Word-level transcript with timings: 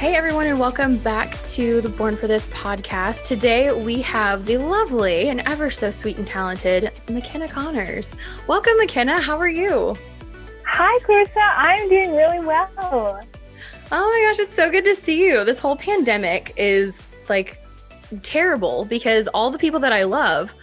Hey, 0.00 0.14
everyone, 0.14 0.46
and 0.46 0.58
welcome 0.58 0.96
back 0.96 1.38
to 1.50 1.82
the 1.82 1.90
Born 1.90 2.16
for 2.16 2.26
This 2.26 2.46
podcast. 2.46 3.26
Today, 3.26 3.70
we 3.70 4.00
have 4.00 4.46
the 4.46 4.56
lovely 4.56 5.28
and 5.28 5.40
ever 5.40 5.70
so 5.70 5.90
sweet 5.90 6.16
and 6.16 6.26
talented 6.26 6.90
McKenna 7.10 7.46
Connors. 7.46 8.14
Welcome, 8.46 8.78
McKenna. 8.78 9.20
How 9.20 9.36
are 9.36 9.50
you? 9.50 9.94
Hi, 10.64 10.98
Clarissa. 11.00 11.38
I'm 11.38 11.86
doing 11.90 12.16
really 12.16 12.40
well. 12.40 12.70
Oh 12.78 13.20
my 13.90 14.26
gosh, 14.26 14.38
it's 14.38 14.56
so 14.56 14.70
good 14.70 14.86
to 14.86 14.96
see 14.96 15.22
you. 15.22 15.44
This 15.44 15.58
whole 15.58 15.76
pandemic 15.76 16.54
is 16.56 17.02
like 17.28 17.62
terrible 18.22 18.86
because 18.86 19.28
all 19.34 19.50
the 19.50 19.58
people 19.58 19.80
that 19.80 19.92
I 19.92 20.04
love, 20.04 20.54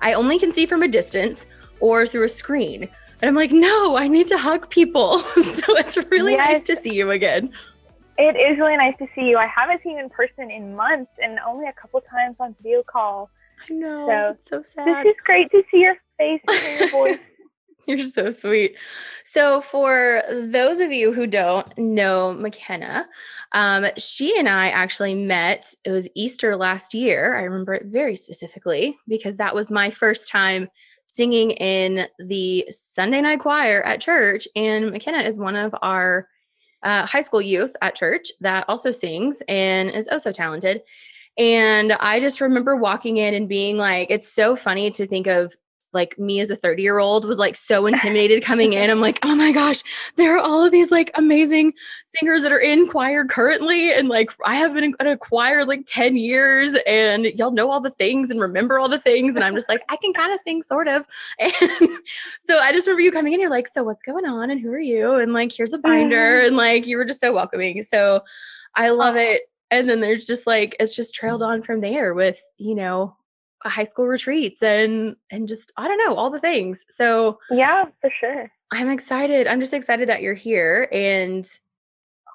I 0.00 0.14
only 0.14 0.36
can 0.36 0.52
see 0.52 0.66
from 0.66 0.82
a 0.82 0.88
distance 0.88 1.46
or 1.78 2.08
through 2.08 2.24
a 2.24 2.28
screen. 2.28 2.88
And 3.22 3.28
I'm 3.28 3.36
like, 3.36 3.52
no, 3.52 3.96
I 3.96 4.08
need 4.08 4.26
to 4.28 4.36
hug 4.36 4.68
people. 4.68 5.18
so 5.44 5.76
it's 5.76 5.96
really 6.10 6.32
yes. 6.32 6.66
nice 6.66 6.66
to 6.66 6.82
see 6.82 6.94
you 6.94 7.12
again. 7.12 7.52
It 8.20 8.36
is 8.36 8.58
really 8.58 8.76
nice 8.76 8.94
to 8.98 9.06
see 9.14 9.22
you. 9.22 9.38
I 9.38 9.46
haven't 9.46 9.82
seen 9.82 9.92
you 9.92 10.04
in 10.04 10.10
person 10.10 10.50
in 10.50 10.76
months 10.76 11.10
and 11.22 11.38
only 11.38 11.66
a 11.66 11.72
couple 11.72 12.02
times 12.02 12.36
on 12.38 12.54
video 12.60 12.82
call. 12.82 13.30
I 13.66 13.72
know. 13.72 14.06
So, 14.06 14.34
it's 14.34 14.46
so 14.46 14.62
sad. 14.62 15.06
This 15.06 15.12
is 15.12 15.16
great 15.24 15.50
to 15.52 15.62
see 15.70 15.78
your 15.78 15.94
face 16.18 16.42
and 16.46 16.80
your 16.80 16.88
voice. 16.90 17.18
You're 17.86 18.04
so 18.04 18.30
sweet. 18.30 18.76
So, 19.24 19.62
for 19.62 20.22
those 20.30 20.80
of 20.80 20.92
you 20.92 21.14
who 21.14 21.26
don't 21.26 21.66
know 21.78 22.34
McKenna, 22.34 23.08
um, 23.52 23.86
she 23.96 24.38
and 24.38 24.50
I 24.50 24.68
actually 24.68 25.14
met. 25.14 25.72
It 25.84 25.90
was 25.90 26.06
Easter 26.14 26.56
last 26.56 26.92
year. 26.92 27.38
I 27.38 27.44
remember 27.44 27.72
it 27.72 27.86
very 27.86 28.16
specifically 28.16 28.98
because 29.08 29.38
that 29.38 29.54
was 29.54 29.70
my 29.70 29.88
first 29.88 30.28
time 30.28 30.68
singing 31.10 31.52
in 31.52 32.06
the 32.18 32.66
Sunday 32.68 33.22
night 33.22 33.40
choir 33.40 33.82
at 33.82 34.02
church. 34.02 34.46
And 34.54 34.90
McKenna 34.90 35.22
is 35.22 35.38
one 35.38 35.56
of 35.56 35.74
our 35.80 36.28
uh, 36.82 37.06
high 37.06 37.22
school 37.22 37.42
youth 37.42 37.74
at 37.82 37.94
church 37.94 38.28
that 38.40 38.64
also 38.68 38.92
sings 38.92 39.42
and 39.48 39.90
is 39.90 40.08
also 40.08 40.32
talented. 40.32 40.82
And 41.38 41.92
I 41.92 42.20
just 42.20 42.40
remember 42.40 42.76
walking 42.76 43.16
in 43.16 43.34
and 43.34 43.48
being 43.48 43.76
like, 43.76 44.10
it's 44.10 44.28
so 44.28 44.56
funny 44.56 44.90
to 44.92 45.06
think 45.06 45.26
of 45.26 45.54
like 45.92 46.18
me 46.18 46.40
as 46.40 46.50
a 46.50 46.56
30 46.56 46.82
year 46.82 46.98
old 46.98 47.24
was 47.24 47.38
like 47.38 47.56
so 47.56 47.86
intimidated 47.90 48.44
coming 48.44 48.72
in. 48.72 48.90
I'm 48.90 49.00
like, 49.00 49.18
oh 49.22 49.34
my 49.34 49.52
gosh, 49.52 49.82
there 50.16 50.36
are 50.36 50.40
all 50.40 50.64
of 50.64 50.72
these 50.72 50.90
like 50.90 51.10
amazing 51.14 51.72
singers 52.06 52.42
that 52.42 52.52
are 52.52 52.58
in 52.58 52.88
choir 52.88 53.24
currently. 53.24 53.92
And 53.92 54.08
like, 54.08 54.30
I 54.44 54.54
have 54.56 54.74
been 54.74 54.94
in 54.98 55.06
a 55.06 55.16
choir 55.16 55.64
like 55.64 55.82
10 55.86 56.16
years 56.16 56.74
and 56.86 57.26
y'all 57.26 57.50
know 57.50 57.70
all 57.70 57.80
the 57.80 57.90
things 57.90 58.30
and 58.30 58.40
remember 58.40 58.78
all 58.78 58.88
the 58.88 58.98
things. 58.98 59.34
And 59.36 59.44
I'm 59.44 59.54
just 59.54 59.68
like, 59.68 59.82
I 59.88 59.96
can 59.96 60.12
kind 60.12 60.32
of 60.32 60.40
sing 60.40 60.62
sort 60.62 60.88
of. 60.88 61.06
And 61.60 61.98
so 62.40 62.58
I 62.58 62.72
just 62.72 62.86
remember 62.86 63.02
you 63.02 63.12
coming 63.12 63.32
in, 63.32 63.40
you're 63.40 63.50
like, 63.50 63.68
so 63.68 63.82
what's 63.82 64.02
going 64.02 64.24
on? 64.24 64.50
And 64.50 64.60
who 64.60 64.70
are 64.70 64.78
you? 64.78 65.16
And 65.16 65.32
like, 65.32 65.52
here's 65.52 65.72
a 65.72 65.78
binder. 65.78 66.16
Mm-hmm. 66.16 66.46
And 66.48 66.56
like, 66.56 66.86
you 66.86 66.96
were 66.96 67.04
just 67.04 67.20
so 67.20 67.34
welcoming. 67.34 67.82
So 67.82 68.22
I 68.74 68.90
love 68.90 69.16
it. 69.16 69.42
And 69.70 69.88
then 69.88 70.00
there's 70.00 70.26
just 70.26 70.46
like, 70.46 70.76
it's 70.80 70.96
just 70.96 71.14
trailed 71.14 71.42
on 71.42 71.62
from 71.62 71.80
there 71.80 72.14
with, 72.14 72.40
you 72.58 72.74
know, 72.74 73.16
high 73.64 73.84
school 73.84 74.06
retreats 74.06 74.62
and 74.62 75.16
and 75.30 75.48
just 75.48 75.72
I 75.76 75.88
don't 75.88 75.98
know 75.98 76.14
all 76.14 76.30
the 76.30 76.38
things. 76.38 76.84
So 76.88 77.38
yeah, 77.50 77.84
for 78.00 78.10
sure. 78.20 78.50
I'm 78.72 78.88
excited. 78.88 79.46
I'm 79.46 79.60
just 79.60 79.74
excited 79.74 80.08
that 80.08 80.22
you're 80.22 80.34
here 80.34 80.88
and 80.92 81.48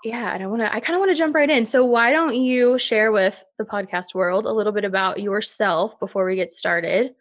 yeah, 0.03 0.33
and 0.33 0.43
I 0.43 0.47
want 0.47 0.61
to 0.61 0.73
I 0.73 0.79
kind 0.79 0.95
of 0.95 0.99
want 0.99 1.11
to 1.11 1.15
jump 1.15 1.33
right 1.33 1.49
in. 1.49 1.65
So 1.65 1.83
why 1.83 2.11
don't 2.11 2.35
you 2.35 2.77
share 2.77 3.11
with 3.11 3.43
the 3.57 3.65
podcast 3.65 4.13
world 4.13 4.45
a 4.45 4.51
little 4.51 4.73
bit 4.73 4.85
about 4.85 5.19
yourself 5.19 5.99
before 5.99 6.25
we 6.25 6.35
get 6.35 6.51
started? 6.51 7.15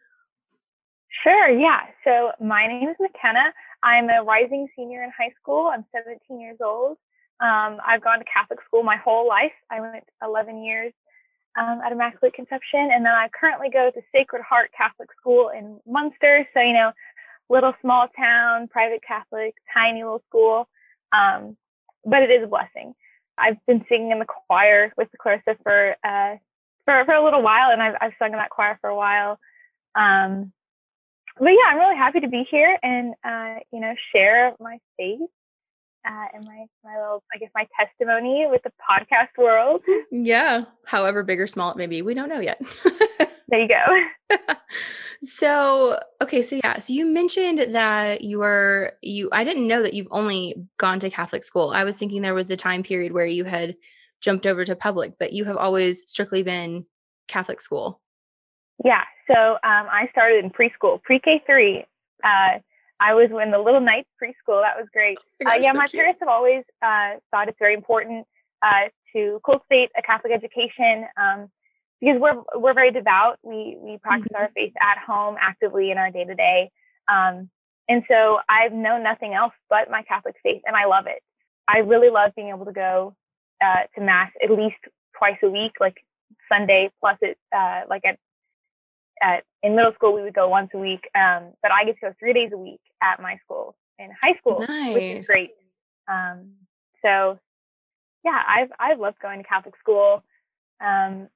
Sure, 1.23 1.49
yeah. 1.49 1.81
So 2.05 2.33
my 2.45 2.67
name 2.67 2.89
is 2.89 2.97
McKenna. 3.01 3.53
I'm 3.83 4.09
a 4.11 4.23
rising 4.23 4.69
senior 4.77 5.03
in 5.03 5.11
high 5.17 5.33
school. 5.41 5.71
I'm 5.73 5.85
17 5.95 6.41
years 6.41 6.59
old. 6.63 6.99
Um, 7.41 7.79
I've 7.87 8.03
gone 8.03 8.19
to 8.19 8.25
Catholic 8.25 8.61
school 8.67 8.83
my 8.83 8.97
whole 8.97 9.27
life. 9.27 9.53
I 9.71 9.81
went 9.81 10.05
11 10.23 10.63
years 10.63 10.93
um, 11.57 11.81
at 11.85 11.93
Immaculate 11.93 12.35
Conception. 12.35 12.91
And 12.93 13.05
then 13.05 13.13
I 13.13 13.29
currently 13.39 13.69
go 13.71 13.91
to 13.91 14.01
Sacred 14.13 14.43
Heart 14.43 14.71
Catholic 14.77 15.09
School 15.19 15.51
in 15.51 15.79
Munster. 15.87 16.47
So, 16.55 16.61
you 16.61 16.73
know, 16.73 16.93
little 17.49 17.75
small 17.81 18.09
town, 18.17 18.69
private 18.69 19.03
Catholic, 19.07 19.55
tiny 19.73 20.03
little 20.03 20.23
school. 20.29 20.69
Um, 21.13 21.57
but 22.05 22.23
it 22.23 22.31
is 22.31 22.45
a 22.45 22.49
blessing. 22.49 22.95
I've 23.39 23.65
been 23.67 23.85
singing 23.89 24.11
in 24.11 24.19
the 24.19 24.27
choir 24.27 24.93
with 24.97 25.11
the 25.11 25.19
Clarissa 25.19 25.57
for, 25.63 25.97
uh, 26.05 26.37
for, 26.85 27.05
for 27.05 27.15
a 27.15 27.25
little 27.25 27.43
while, 27.43 27.71
and 27.71 27.83
I've, 27.83 27.95
I've 28.01 28.13
sung 28.19 28.33
in 28.33 28.39
that 28.39 28.51
choir 28.51 28.79
for 28.81 28.91
a 28.91 28.97
while. 28.97 29.39
Um, 29.95 30.53
but 31.39 31.49
yeah, 31.51 31.71
I'm 31.71 31.79
really 31.79 31.97
happy 31.97 32.21
to 32.21 32.29
be 32.29 32.45
here 32.49 32.79
and, 32.83 33.15
uh, 33.25 33.61
you 33.73 33.81
know, 33.81 33.95
share 34.15 34.55
my 34.61 34.79
faith 34.97 35.31
uh, 36.07 36.27
and 36.35 36.45
my 36.45 36.67
my 36.85 36.99
little 36.99 37.23
I 37.35 37.39
guess 37.39 37.51
my 37.55 37.67
testimony 37.79 38.47
with 38.49 38.63
the 38.63 38.71
podcast 38.71 39.37
world. 39.39 39.83
Yeah, 40.11 40.65
however 40.85 41.23
big 41.23 41.41
or 41.41 41.47
small 41.47 41.71
it 41.71 41.77
may 41.77 41.87
be, 41.87 42.03
we 42.03 42.15
don't 42.15 42.29
know 42.29 42.41
yet. 42.41 42.61
there 43.49 43.61
you 43.61 43.69
go. 43.69 44.37
so 45.23 45.99
okay, 46.23 46.43
so 46.43 46.57
yeah, 46.63 46.79
so 46.79 46.93
you 46.93 47.07
mentioned 47.07 47.75
that 47.75 48.23
you 48.23 48.39
were 48.39 48.93
you. 49.03 49.29
I 49.33 49.45
didn't 49.45 49.67
know 49.67 49.83
that 49.83 49.95
you've 49.95 50.09
only 50.11 50.55
gone 50.79 51.01
to 51.01 51.11
Catholic 51.11 51.45
school. 51.45 51.71
I 51.71 51.85
was 51.85 51.97
thinking 51.97 52.23
there 52.23 52.35
was 52.35 52.51
a 52.51 52.57
time 52.57 52.83
period 52.83 53.13
where 53.13 53.27
you 53.27 53.45
had 53.45 53.77
jumped 54.21 54.47
over 54.47 54.65
to 54.65 54.77
public, 54.77 55.15
but 55.19 55.33
you 55.33 55.45
have 55.45 55.57
always 55.57 56.09
strictly 56.09 56.43
been 56.43 56.87
Catholic 57.29 57.61
school. 57.61 58.01
Yeah, 58.85 59.03
so 59.27 59.35
um, 59.35 59.87
I 59.91 60.09
started 60.11 60.45
in 60.45 60.51
preschool, 60.51 61.03
pre 61.03 61.19
K 61.19 61.43
three. 61.47 61.85
Uh, 62.23 62.59
I 63.01 63.15
was 63.15 63.31
in 63.31 63.51
the 63.51 63.59
Little 63.59 63.81
Knights 63.81 64.09
preschool. 64.23 64.63
That 64.63 64.77
was 64.77 64.87
great. 64.93 65.19
Uh, 65.45 65.55
yeah, 65.61 65.73
so 65.73 65.79
my 65.79 65.87
cute. 65.87 66.01
parents 66.01 66.21
have 66.21 66.29
always 66.29 66.65
uh, 66.83 67.19
thought 67.31 67.49
it's 67.49 67.59
very 67.59 67.75
important 67.75 68.27
uh, 68.63 68.89
to 69.15 69.41
cultivate 69.45 69.91
a 69.97 70.03
Catholic 70.03 70.33
education 70.33 71.07
um, 71.21 71.49
because 72.01 72.21
we're 72.21 72.43
we're 72.55 72.75
very 72.75 72.91
devout. 72.91 73.39
We 73.43 73.77
we 73.81 73.99
practice 73.99 74.33
mm-hmm. 74.33 74.43
our 74.43 74.51
faith 74.55 74.73
at 74.81 74.99
home 74.99 75.37
actively 75.41 75.91
in 75.91 75.99
our 75.99 76.11
day 76.11 76.25
to 76.25 76.35
day, 76.35 76.71
and 77.89 78.03
so 78.09 78.39
I've 78.49 78.73
known 78.73 79.03
nothing 79.03 79.35
else 79.35 79.53
but 79.69 79.91
my 79.91 80.03
Catholic 80.03 80.37
faith, 80.43 80.63
and 80.67 80.77
I 80.77 80.87
love 80.87 81.07
it. 81.07 81.23
I 81.69 81.79
really 81.79 82.11
love 82.11 82.33
being 82.35 82.49
able 82.49 82.65
to 82.65 82.73
go 82.73 83.15
uh, 83.63 83.85
to 83.95 84.01
mass 84.01 84.31
at 84.43 84.51
least 84.51 84.77
twice 85.19 85.37
a 85.43 85.51
week, 85.51 85.73
like 85.81 85.97
Sunday 86.51 86.91
plus 87.01 87.19
it 87.21 87.39
uh, 87.57 87.83
like 87.89 88.05
at 88.05 88.19
at 89.23 89.45
in 89.63 89.77
middle 89.77 89.93
school 89.95 90.13
we 90.13 90.23
would 90.23 90.35
go 90.35 90.49
once 90.49 90.71
a 90.75 90.79
week 90.79 91.09
um, 91.15 91.53
but 91.63 91.73
i 91.73 91.85
get 91.85 91.95
to 91.95 92.01
go 92.09 92.15
three 92.19 92.33
days 92.33 92.51
a 92.53 92.59
week 92.59 92.81
at 93.03 93.21
my 93.21 93.37
school 93.45 93.75
in 93.99 94.11
high 94.23 94.35
school 94.39 94.65
nice. 94.67 94.95
which 94.95 95.03
is 95.03 95.27
great 95.27 95.51
um, 96.09 96.51
so 97.03 97.39
yeah 98.25 98.43
i've 98.47 98.71
i've 98.79 98.99
loved 98.99 99.19
going 99.21 99.43
to 99.43 99.49
catholic 99.49 99.75
school 99.79 100.23
um, 100.81 101.29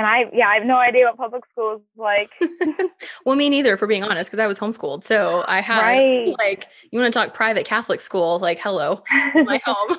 and 0.00 0.06
I, 0.06 0.30
yeah, 0.32 0.48
I 0.48 0.54
have 0.54 0.64
no 0.64 0.76
idea 0.76 1.04
what 1.04 1.18
public 1.18 1.44
school 1.52 1.76
is 1.76 1.82
like. 1.94 2.30
well, 3.26 3.36
me 3.36 3.50
neither, 3.50 3.76
for 3.76 3.86
being 3.86 4.02
honest, 4.02 4.30
because 4.30 4.42
I 4.42 4.46
was 4.46 4.58
homeschooled. 4.58 5.04
So 5.04 5.44
I 5.46 5.60
had 5.60 5.82
right. 5.82 6.34
like, 6.38 6.68
you 6.90 6.98
want 6.98 7.12
to 7.12 7.18
talk 7.18 7.34
private 7.34 7.66
Catholic 7.66 8.00
school? 8.00 8.38
Like, 8.38 8.58
hello, 8.58 9.04
my 9.34 9.60
home. 9.62 9.98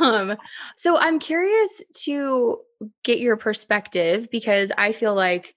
um, 0.00 0.36
so 0.76 0.96
I'm 0.96 1.18
curious 1.18 1.82
to 2.04 2.60
get 3.02 3.18
your 3.18 3.36
perspective 3.36 4.28
because 4.30 4.70
I 4.78 4.92
feel 4.92 5.16
like, 5.16 5.56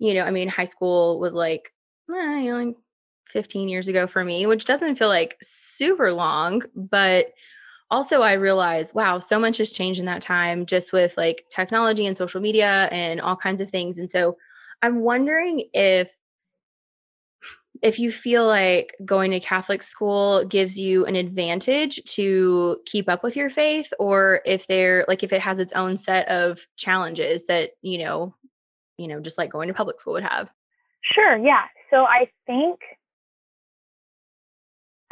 you 0.00 0.14
know, 0.14 0.22
I 0.22 0.32
mean, 0.32 0.48
high 0.48 0.64
school 0.64 1.20
was 1.20 1.34
like, 1.34 1.72
eh, 2.10 2.40
you 2.40 2.50
know, 2.50 2.64
like 2.64 2.76
15 3.28 3.68
years 3.68 3.86
ago 3.86 4.08
for 4.08 4.24
me, 4.24 4.44
which 4.46 4.64
doesn't 4.64 4.96
feel 4.96 5.08
like 5.08 5.36
super 5.40 6.12
long, 6.12 6.62
but 6.74 7.26
also 7.92 8.22
I 8.22 8.32
realized, 8.32 8.94
wow, 8.94 9.18
so 9.18 9.38
much 9.38 9.58
has 9.58 9.70
changed 9.70 10.00
in 10.00 10.06
that 10.06 10.22
time 10.22 10.64
just 10.64 10.94
with 10.94 11.16
like 11.18 11.44
technology 11.50 12.06
and 12.06 12.16
social 12.16 12.40
media 12.40 12.88
and 12.90 13.20
all 13.20 13.36
kinds 13.36 13.60
of 13.60 13.70
things. 13.70 13.98
And 13.98 14.10
so 14.10 14.38
I'm 14.80 15.00
wondering 15.00 15.64
if 15.74 16.10
if 17.82 17.98
you 17.98 18.10
feel 18.10 18.46
like 18.46 18.94
going 19.04 19.32
to 19.32 19.40
Catholic 19.40 19.82
school 19.82 20.44
gives 20.44 20.78
you 20.78 21.04
an 21.04 21.16
advantage 21.16 22.02
to 22.04 22.78
keep 22.86 23.08
up 23.08 23.22
with 23.22 23.36
your 23.36 23.50
faith 23.50 23.92
or 23.98 24.40
if 24.46 24.66
they're 24.68 25.04
like 25.06 25.22
if 25.22 25.32
it 25.32 25.40
has 25.40 25.58
its 25.58 25.72
own 25.74 25.96
set 25.96 26.28
of 26.28 26.66
challenges 26.76 27.44
that, 27.46 27.72
you 27.82 27.98
know, 27.98 28.34
you 28.96 29.06
know, 29.06 29.20
just 29.20 29.36
like 29.36 29.50
going 29.50 29.68
to 29.68 29.74
public 29.74 30.00
school 30.00 30.14
would 30.14 30.22
have. 30.22 30.48
Sure, 31.02 31.36
yeah. 31.36 31.64
So 31.90 32.04
I 32.04 32.30
think 32.46 32.80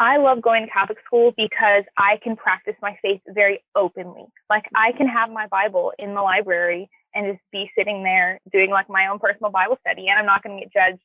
I 0.01 0.17
love 0.17 0.41
going 0.41 0.67
to 0.67 0.73
Catholic 0.73 0.99
school 1.05 1.33
because 1.37 1.85
I 1.97 2.19
can 2.23 2.35
practice 2.35 2.75
my 2.81 2.99
faith 3.03 3.21
very 3.29 3.63
openly. 3.77 4.25
Like 4.49 4.65
I 4.75 4.93
can 4.93 5.07
have 5.07 5.31
my 5.31 5.47
Bible 5.47 5.93
in 5.99 6.15
the 6.15 6.23
library 6.23 6.89
and 7.15 7.33
just 7.33 7.43
be 7.53 7.71
sitting 7.77 8.03
there 8.03 8.41
doing 8.51 8.71
like 8.71 8.89
my 8.89 9.07
own 9.09 9.19
personal 9.19 9.51
Bible 9.51 9.77
study, 9.81 10.09
and 10.09 10.19
I'm 10.19 10.27
not 10.27 10.43
going 10.43 10.59
to 10.59 10.65
get 10.65 10.73
judged 10.73 11.03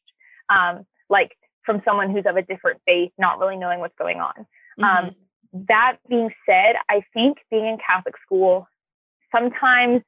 um, 0.50 0.86
like 1.10 1.38
from 1.66 1.82
someone 1.84 2.10
who's 2.10 2.26
of 2.26 2.38
a 2.38 2.42
different 2.42 2.80
faith, 2.86 3.12
not 3.18 3.38
really 3.38 3.58
knowing 3.58 3.80
what's 3.80 3.98
going 3.98 4.22
on. 4.22 4.46
Mm-hmm. 4.80 4.84
Um, 5.08 5.16
that 5.68 5.98
being 6.10 6.30
said, 6.46 6.76
I 6.90 7.04
think 7.14 7.38
being 7.52 7.66
in 7.66 7.78
Catholic 7.86 8.16
school 8.26 8.68
sometimes 9.36 10.02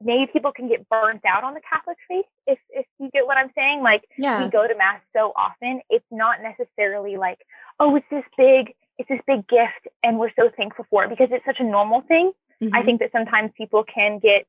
maybe 0.00 0.30
people 0.32 0.52
can 0.52 0.68
get 0.68 0.88
burnt 0.88 1.22
out 1.26 1.44
on 1.44 1.54
the 1.54 1.60
Catholic 1.60 1.96
faith 2.08 2.26
if 2.46 2.58
if 2.70 2.86
you 2.98 3.10
get 3.12 3.26
what 3.26 3.36
I'm 3.36 3.50
saying. 3.54 3.82
Like 3.82 4.04
yeah. 4.18 4.44
we 4.44 4.50
go 4.50 4.66
to 4.66 4.74
mass 4.76 5.00
so 5.14 5.32
often, 5.36 5.80
it's 5.88 6.04
not 6.10 6.38
necessarily 6.42 7.16
like, 7.16 7.38
oh, 7.80 7.96
it's 7.96 8.06
this 8.10 8.24
big 8.36 8.74
it's 8.98 9.08
this 9.08 9.20
big 9.26 9.46
gift 9.48 9.88
and 10.02 10.18
we're 10.18 10.30
so 10.38 10.50
thankful 10.56 10.86
for 10.88 11.04
it 11.04 11.10
because 11.10 11.28
it's 11.30 11.44
such 11.44 11.58
a 11.58 11.64
normal 11.64 12.02
thing. 12.02 12.32
Mm-hmm. 12.62 12.74
I 12.74 12.82
think 12.82 13.00
that 13.00 13.10
sometimes 13.12 13.50
people 13.56 13.84
can 13.84 14.18
get, 14.18 14.46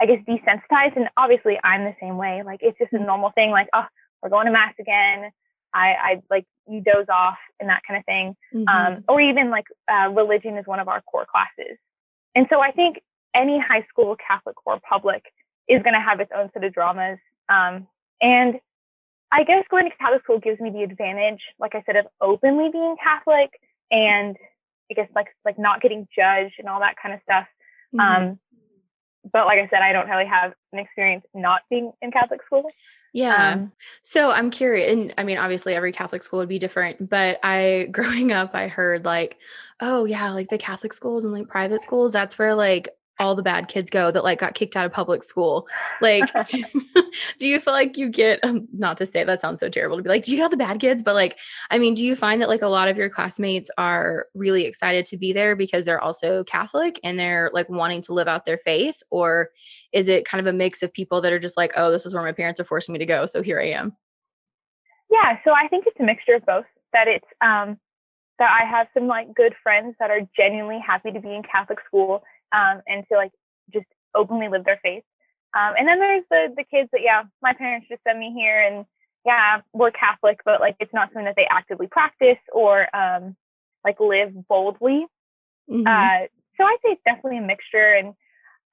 I 0.00 0.06
guess, 0.06 0.18
desensitized. 0.28 0.96
And 0.96 1.08
obviously, 1.16 1.58
I'm 1.64 1.84
the 1.84 1.94
same 2.00 2.16
way. 2.16 2.42
Like, 2.44 2.60
it's 2.62 2.78
just 2.78 2.92
a 2.92 2.96
mm-hmm. 2.96 3.06
normal 3.06 3.32
thing. 3.34 3.50
Like, 3.50 3.68
oh, 3.74 3.86
we're 4.22 4.30
going 4.30 4.46
to 4.46 4.52
mass 4.52 4.74
again. 4.78 5.30
I, 5.72 5.94
I 6.00 6.22
like 6.30 6.46
you 6.68 6.80
doze 6.80 7.06
off 7.08 7.38
and 7.58 7.68
that 7.68 7.82
kind 7.86 7.98
of 7.98 8.04
thing. 8.04 8.36
Mm-hmm. 8.54 8.68
Um, 8.68 9.04
or 9.08 9.20
even 9.20 9.50
like 9.50 9.66
uh, 9.90 10.10
religion 10.10 10.56
is 10.56 10.66
one 10.66 10.80
of 10.80 10.88
our 10.88 11.00
core 11.02 11.26
classes. 11.30 11.78
And 12.34 12.46
so 12.50 12.60
I 12.60 12.70
think 12.70 13.00
any 13.36 13.58
high 13.60 13.86
school, 13.88 14.16
Catholic 14.16 14.56
or 14.66 14.80
public, 14.88 15.24
is 15.68 15.82
going 15.82 15.94
to 15.94 16.00
have 16.00 16.20
its 16.20 16.30
own 16.36 16.50
set 16.52 16.64
of 16.64 16.72
dramas. 16.72 17.18
Um, 17.48 17.86
and 18.20 18.56
I 19.32 19.44
guess 19.44 19.64
going 19.70 19.88
to 19.88 19.96
Catholic 19.96 20.22
school 20.22 20.40
gives 20.40 20.60
me 20.60 20.70
the 20.70 20.82
advantage, 20.82 21.40
like 21.58 21.74
I 21.74 21.82
said, 21.86 21.96
of 21.96 22.06
openly 22.20 22.68
being 22.72 22.96
Catholic 23.02 23.50
and 23.90 24.36
I 24.90 24.94
guess 24.94 25.08
like 25.14 25.28
like 25.44 25.58
not 25.58 25.80
getting 25.80 26.08
judged 26.16 26.54
and 26.58 26.68
all 26.68 26.80
that 26.80 26.96
kind 27.00 27.14
of 27.14 27.20
stuff. 27.22 27.46
Mm-hmm. 27.94 28.22
Um, 28.22 28.38
but 29.32 29.46
like 29.46 29.58
I 29.58 29.68
said, 29.68 29.82
I 29.82 29.92
don't 29.92 30.08
really 30.08 30.26
have 30.26 30.52
an 30.72 30.78
experience 30.78 31.24
not 31.34 31.62
being 31.70 31.92
in 32.02 32.10
Catholic 32.10 32.40
school. 32.44 32.70
Yeah. 33.12 33.52
Um, 33.52 33.72
so 34.02 34.30
I'm 34.30 34.50
curious, 34.50 34.92
and 34.92 35.12
I 35.18 35.24
mean, 35.24 35.36
obviously, 35.36 35.74
every 35.74 35.92
Catholic 35.92 36.22
school 36.22 36.38
would 36.38 36.48
be 36.48 36.58
different. 36.58 37.08
But 37.08 37.38
I, 37.42 37.88
growing 37.92 38.32
up, 38.32 38.54
I 38.54 38.68
heard 38.68 39.04
like, 39.04 39.36
oh 39.80 40.04
yeah, 40.04 40.30
like 40.32 40.48
the 40.48 40.58
Catholic 40.58 40.92
schools 40.92 41.24
and 41.24 41.32
like 41.32 41.48
private 41.48 41.82
schools, 41.82 42.12
that's 42.12 42.38
where 42.38 42.54
like 42.54 42.88
all 43.20 43.34
the 43.34 43.42
bad 43.42 43.68
kids 43.68 43.90
go 43.90 44.10
that 44.10 44.24
like 44.24 44.40
got 44.40 44.54
kicked 44.54 44.76
out 44.76 44.86
of 44.86 44.92
public 44.92 45.22
school. 45.22 45.68
Like 46.00 46.24
do, 46.48 46.64
do, 47.38 47.46
you 47.46 47.60
feel 47.60 47.74
like 47.74 47.96
you 47.96 48.08
get 48.08 48.42
um, 48.42 48.66
not 48.72 48.96
to 48.96 49.06
say 49.06 49.22
that 49.22 49.40
sounds 49.40 49.60
so 49.60 49.68
terrible 49.68 49.98
to 49.98 50.02
be 50.02 50.08
like 50.08 50.24
do 50.24 50.32
you 50.32 50.38
get 50.38 50.44
all 50.44 50.48
the 50.48 50.56
bad 50.56 50.80
kids? 50.80 51.02
But 51.02 51.14
like 51.14 51.38
i 51.70 51.78
mean 51.78 51.94
do 51.94 52.04
you 52.04 52.16
find 52.16 52.40
that 52.40 52.48
like 52.48 52.62
a 52.62 52.68
lot 52.68 52.88
of 52.88 52.96
your 52.96 53.10
classmates 53.10 53.70
are 53.76 54.26
really 54.34 54.64
excited 54.64 55.04
to 55.06 55.16
be 55.16 55.32
there 55.32 55.54
because 55.54 55.84
they're 55.84 56.00
also 56.00 56.42
catholic 56.44 56.98
and 57.04 57.18
they're 57.18 57.50
like 57.52 57.68
wanting 57.68 58.00
to 58.02 58.14
live 58.14 58.26
out 58.26 58.46
their 58.46 58.58
faith? 58.58 59.02
Or 59.10 59.50
is 59.92 60.08
it 60.08 60.24
kind 60.24 60.40
of 60.40 60.52
a 60.52 60.56
mix 60.56 60.82
of 60.82 60.92
people 60.92 61.20
that 61.20 61.32
are 61.32 61.38
just 61.38 61.56
like 61.56 61.72
oh 61.76 61.90
this 61.90 62.06
is 62.06 62.14
where 62.14 62.22
my 62.22 62.32
parents 62.32 62.58
are 62.58 62.64
forcing 62.64 62.94
me 62.94 62.98
to 62.98 63.06
go 63.06 63.26
so 63.26 63.42
here 63.42 63.60
i 63.60 63.66
am. 63.66 63.94
Yeah 65.10 65.36
so 65.44 65.52
i 65.52 65.68
think 65.68 65.84
it's 65.86 66.00
a 66.00 66.04
mixture 66.04 66.34
of 66.36 66.46
both 66.46 66.64
that 66.94 67.06
it's 67.06 67.26
um 67.42 67.78
that 68.38 68.50
i 68.58 68.64
have 68.64 68.86
some 68.94 69.06
like 69.06 69.34
good 69.34 69.54
friends 69.62 69.94
that 70.00 70.10
are 70.10 70.20
genuinely 70.34 70.80
happy 70.84 71.10
to 71.12 71.20
be 71.20 71.34
in 71.34 71.42
catholic 71.42 71.78
school 71.86 72.22
um, 72.52 72.82
and 72.86 73.04
to 73.10 73.16
like 73.16 73.32
just 73.72 73.86
openly 74.14 74.48
live 74.48 74.64
their 74.64 74.80
faith. 74.82 75.04
Um, 75.58 75.74
and 75.78 75.88
then 75.88 75.98
there's 75.98 76.24
the 76.30 76.54
the 76.56 76.64
kids 76.64 76.88
that 76.92 77.02
yeah, 77.02 77.22
my 77.42 77.52
parents 77.52 77.86
just 77.88 78.02
sent 78.04 78.18
me 78.18 78.32
here, 78.36 78.60
and 78.60 78.84
yeah, 79.26 79.60
we're 79.72 79.90
Catholic, 79.90 80.40
but 80.44 80.60
like 80.60 80.76
it's 80.80 80.92
not 80.94 81.08
something 81.08 81.24
that 81.24 81.36
they 81.36 81.46
actively 81.50 81.86
practice 81.86 82.38
or 82.52 82.94
um, 82.94 83.36
like 83.84 83.98
live 84.00 84.32
boldly. 84.48 85.06
Mm-hmm. 85.68 85.86
Uh, 85.86 86.26
so 86.56 86.64
I'd 86.64 86.78
say 86.82 86.92
it's 86.92 87.02
definitely 87.04 87.38
a 87.38 87.42
mixture. 87.42 87.94
And 87.94 88.14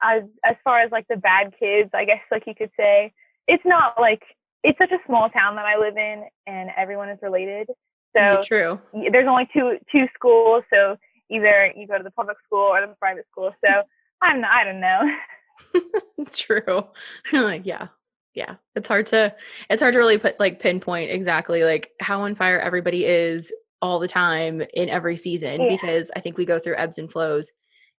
as 0.03 0.23
as 0.45 0.55
far 0.63 0.79
as 0.81 0.91
like 0.91 1.07
the 1.07 1.17
bad 1.17 1.53
kids, 1.59 1.89
I 1.93 2.05
guess 2.05 2.21
like 2.31 2.43
you 2.45 2.55
could 2.55 2.71
say, 2.77 3.13
it's 3.47 3.65
not 3.65 3.99
like 3.99 4.21
it's 4.63 4.77
such 4.77 4.91
a 4.91 4.99
small 5.05 5.29
town 5.29 5.55
that 5.55 5.65
I 5.65 5.77
live 5.77 5.97
in, 5.97 6.25
and 6.45 6.69
everyone 6.77 7.09
is 7.09 7.19
related. 7.21 7.67
So 8.15 8.41
true. 8.43 8.79
There's 9.11 9.27
only 9.27 9.49
two 9.53 9.77
two 9.91 10.05
schools, 10.13 10.63
so 10.71 10.97
either 11.29 11.73
you 11.75 11.87
go 11.87 11.97
to 11.97 12.03
the 12.03 12.11
public 12.11 12.37
school 12.45 12.59
or 12.59 12.81
the 12.81 12.93
private 12.99 13.25
school. 13.31 13.53
So 13.63 13.83
I'm 14.21 14.41
not, 14.41 14.51
I 14.51 14.63
don't 14.63 14.79
know. 14.79 16.25
True. 16.33 16.87
like, 17.33 17.65
yeah. 17.65 17.87
Yeah. 18.33 18.55
It's 18.75 18.87
hard 18.87 19.07
to 19.07 19.33
it's 19.69 19.81
hard 19.81 19.93
to 19.93 19.99
really 19.99 20.19
put 20.19 20.39
like 20.39 20.59
pinpoint 20.59 21.09
exactly 21.09 21.63
like 21.63 21.89
how 21.99 22.21
on 22.21 22.35
fire 22.35 22.59
everybody 22.59 23.03
is 23.03 23.51
all 23.81 23.99
the 23.99 24.07
time 24.07 24.61
in 24.73 24.89
every 24.89 25.17
season 25.17 25.61
yeah. 25.61 25.69
because 25.69 26.11
I 26.15 26.19
think 26.19 26.37
we 26.37 26.45
go 26.45 26.59
through 26.59 26.75
ebbs 26.77 26.99
and 26.99 27.11
flows 27.11 27.51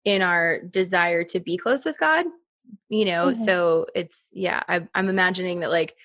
in 0.05 0.21
our 0.21 0.59
desire 0.59 1.23
to 1.23 1.39
be 1.39 1.57
close 1.57 1.85
with 1.85 1.99
God, 1.99 2.25
you 2.89 3.05
know. 3.05 3.27
Mm-hmm. 3.27 3.43
So 3.43 3.87
it's 3.95 4.27
yeah, 4.31 4.61
I, 4.67 4.87
I'm 4.95 5.09
imagining 5.09 5.61
that 5.61 5.71
like 5.71 5.95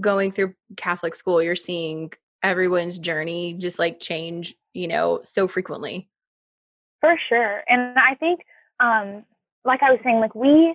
going 0.00 0.32
through 0.32 0.54
Catholic 0.76 1.14
school, 1.14 1.42
you're 1.42 1.56
seeing 1.56 2.12
everyone's 2.42 2.98
journey 2.98 3.54
just 3.54 3.78
like 3.78 4.00
change, 4.00 4.54
you 4.72 4.88
know, 4.88 5.20
so 5.22 5.46
frequently. 5.46 6.08
For 7.00 7.14
sure. 7.28 7.62
And 7.68 7.98
I 7.98 8.14
think, 8.14 8.40
um, 8.78 9.24
like 9.64 9.82
I 9.82 9.90
was 9.90 10.00
saying, 10.04 10.20
like 10.20 10.34
we 10.34 10.74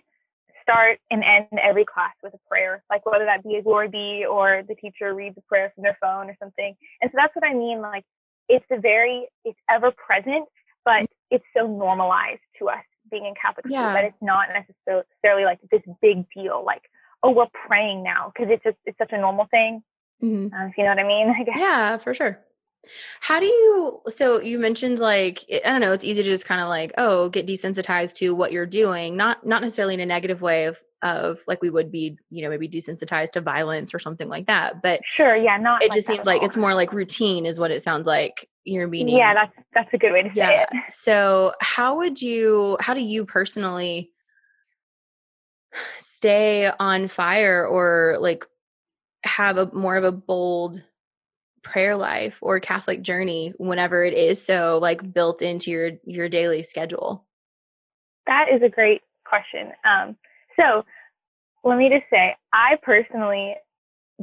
start 0.62 1.00
and 1.12 1.24
end 1.24 1.48
every 1.62 1.86
class 1.86 2.14
with 2.24 2.34
a 2.34 2.40
prayer, 2.50 2.84
like 2.90 3.06
whether 3.06 3.26
that 3.26 3.44
be 3.44 3.56
a 3.56 3.62
glory 3.62 3.88
be 3.88 4.26
or 4.30 4.64
the 4.68 4.76
teacher 4.76 5.14
reads 5.14 5.38
a 5.38 5.42
prayer 5.42 5.72
from 5.76 5.84
their 5.84 5.98
phone 6.02 6.30
or 6.30 6.36
something. 6.40 6.76
And 7.02 7.12
so 7.12 7.16
that's 7.16 7.36
what 7.36 7.46
I 7.46 7.54
mean. 7.54 7.82
Like 7.82 8.04
it's 8.50 8.66
a 8.72 8.80
very, 8.80 9.28
it's 9.44 9.60
ever 9.70 9.92
present, 9.92 10.48
but 10.84 11.06
it's 11.30 11.46
so 11.56 11.68
normalized 11.68 12.42
to 12.60 12.70
us 12.70 12.84
being 13.12 13.26
in 13.26 13.34
Catholic 13.40 13.66
yeah. 13.70 13.82
school 13.82 13.94
that 13.94 14.06
it's 14.06 14.22
not 14.22 14.48
necessarily 14.50 15.44
like 15.44 15.60
this 15.72 15.82
big 16.02 16.26
deal. 16.36 16.64
Like, 16.66 16.82
oh, 17.22 17.32
we're 17.32 17.46
praying 17.68 18.04
now 18.04 18.32
because 18.34 18.52
it's 18.52 18.64
just, 18.64 18.78
it's 18.86 18.98
such 18.98 19.12
a 19.12 19.18
normal 19.18 19.46
thing. 19.52 19.84
Mm-hmm. 20.24 20.54
Uh, 20.54 20.68
if 20.68 20.78
you 20.78 20.84
know 20.84 20.92
what 20.92 21.00
I 21.00 21.08
mean? 21.08 21.30
I 21.40 21.44
guess. 21.44 21.56
Yeah, 21.58 21.98
for 21.98 22.14
sure. 22.14 22.40
How 23.22 23.40
do 23.40 23.46
you 23.46 24.02
so 24.08 24.42
you 24.42 24.60
mentioned 24.60 25.00
like 25.00 25.46
I 25.50 25.70
don't 25.70 25.82
know, 25.82 25.94
it's 25.94 26.04
easy 26.04 26.24
to 26.24 26.30
just 26.30 26.46
kind 26.46 26.62
of 26.62 26.68
like, 26.68 26.94
oh, 26.98 27.30
get 27.30 27.48
desensitized 27.48 28.16
to 28.16 28.36
what 28.36 28.52
you're 28.52 28.66
doing, 28.66 29.16
not 29.16 29.46
not 29.46 29.62
necessarily 29.62 29.94
in 29.94 30.00
a 30.00 30.06
negative 30.06 30.42
way 30.42 30.66
of 30.66 30.78
of 31.02 31.40
like 31.48 31.62
we 31.62 31.70
would 31.70 31.92
be, 31.92 32.18
you 32.30 32.42
know, 32.42 32.50
maybe 32.50 32.68
desensitized 32.68 33.32
to 33.32 33.42
violence 33.42 33.94
or 33.94 34.00
something 34.00 34.28
like 34.28 34.48
that. 34.48 34.82
But 34.82 35.02
sure, 35.16 35.36
yeah, 35.36 35.58
not 35.58 35.84
it 35.84 35.90
like 35.90 35.98
just 35.98 36.08
seems 36.08 36.26
like 36.26 36.42
it's 36.44 36.58
more 36.58 36.74
like 36.74 36.94
routine 36.94 37.46
is 37.46 37.60
what 37.60 37.72
it 37.72 37.84
sounds 37.84 38.08
like 38.08 38.50
you're 38.64 38.88
meaning. 38.88 39.16
Yeah, 39.16 39.34
that's 39.34 39.54
that's 39.74 39.94
a 39.94 39.98
good 39.98 40.12
way 40.12 40.24
to 40.24 40.30
say 40.30 40.36
yeah. 40.36 40.64
it. 40.64 40.92
So 40.92 41.54
how 41.62 41.98
would 41.98 42.22
you 42.22 42.78
how 42.80 42.94
do 42.94 43.02
you 43.02 43.26
personally 43.26 44.12
stay 46.00 46.72
on 46.80 47.08
fire 47.08 47.66
or 47.66 48.18
like 48.20 48.46
have 49.24 49.58
a 49.58 49.72
more 49.74 49.96
of 49.96 50.04
a 50.04 50.12
bold 50.12 50.82
prayer 51.66 51.96
life 51.98 52.38
or 52.42 52.60
catholic 52.60 53.02
journey 53.02 53.52
whenever 53.58 54.04
it 54.04 54.14
is 54.14 54.42
so 54.42 54.80
like 54.82 55.14
built 55.14 55.42
into 55.42 55.72
your 55.72 55.92
your 56.06 56.30
daily 56.30 56.64
schedule? 56.64 57.26
That 58.28 58.48
is 58.54 58.62
a 58.62 58.70
great 58.70 59.02
question. 59.26 59.72
Um, 59.84 60.16
so 60.58 60.86
let 61.64 61.78
me 61.78 61.90
just 61.90 62.10
say 62.10 62.36
i 62.54 62.78
personally 62.82 63.56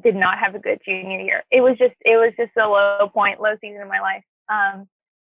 did 0.02 0.14
not 0.14 0.38
have 0.38 0.54
a 0.54 0.58
good 0.58 0.80
junior 0.86 1.20
year. 1.20 1.42
It 1.50 1.60
was 1.60 1.76
just 1.76 1.94
it 2.02 2.16
was 2.16 2.32
just 2.38 2.56
a 2.56 2.66
low 2.66 3.10
point 3.12 3.40
low 3.40 3.56
season 3.60 3.82
in 3.82 3.88
my 3.88 4.00
life. 4.00 4.24
Um, 4.48 4.88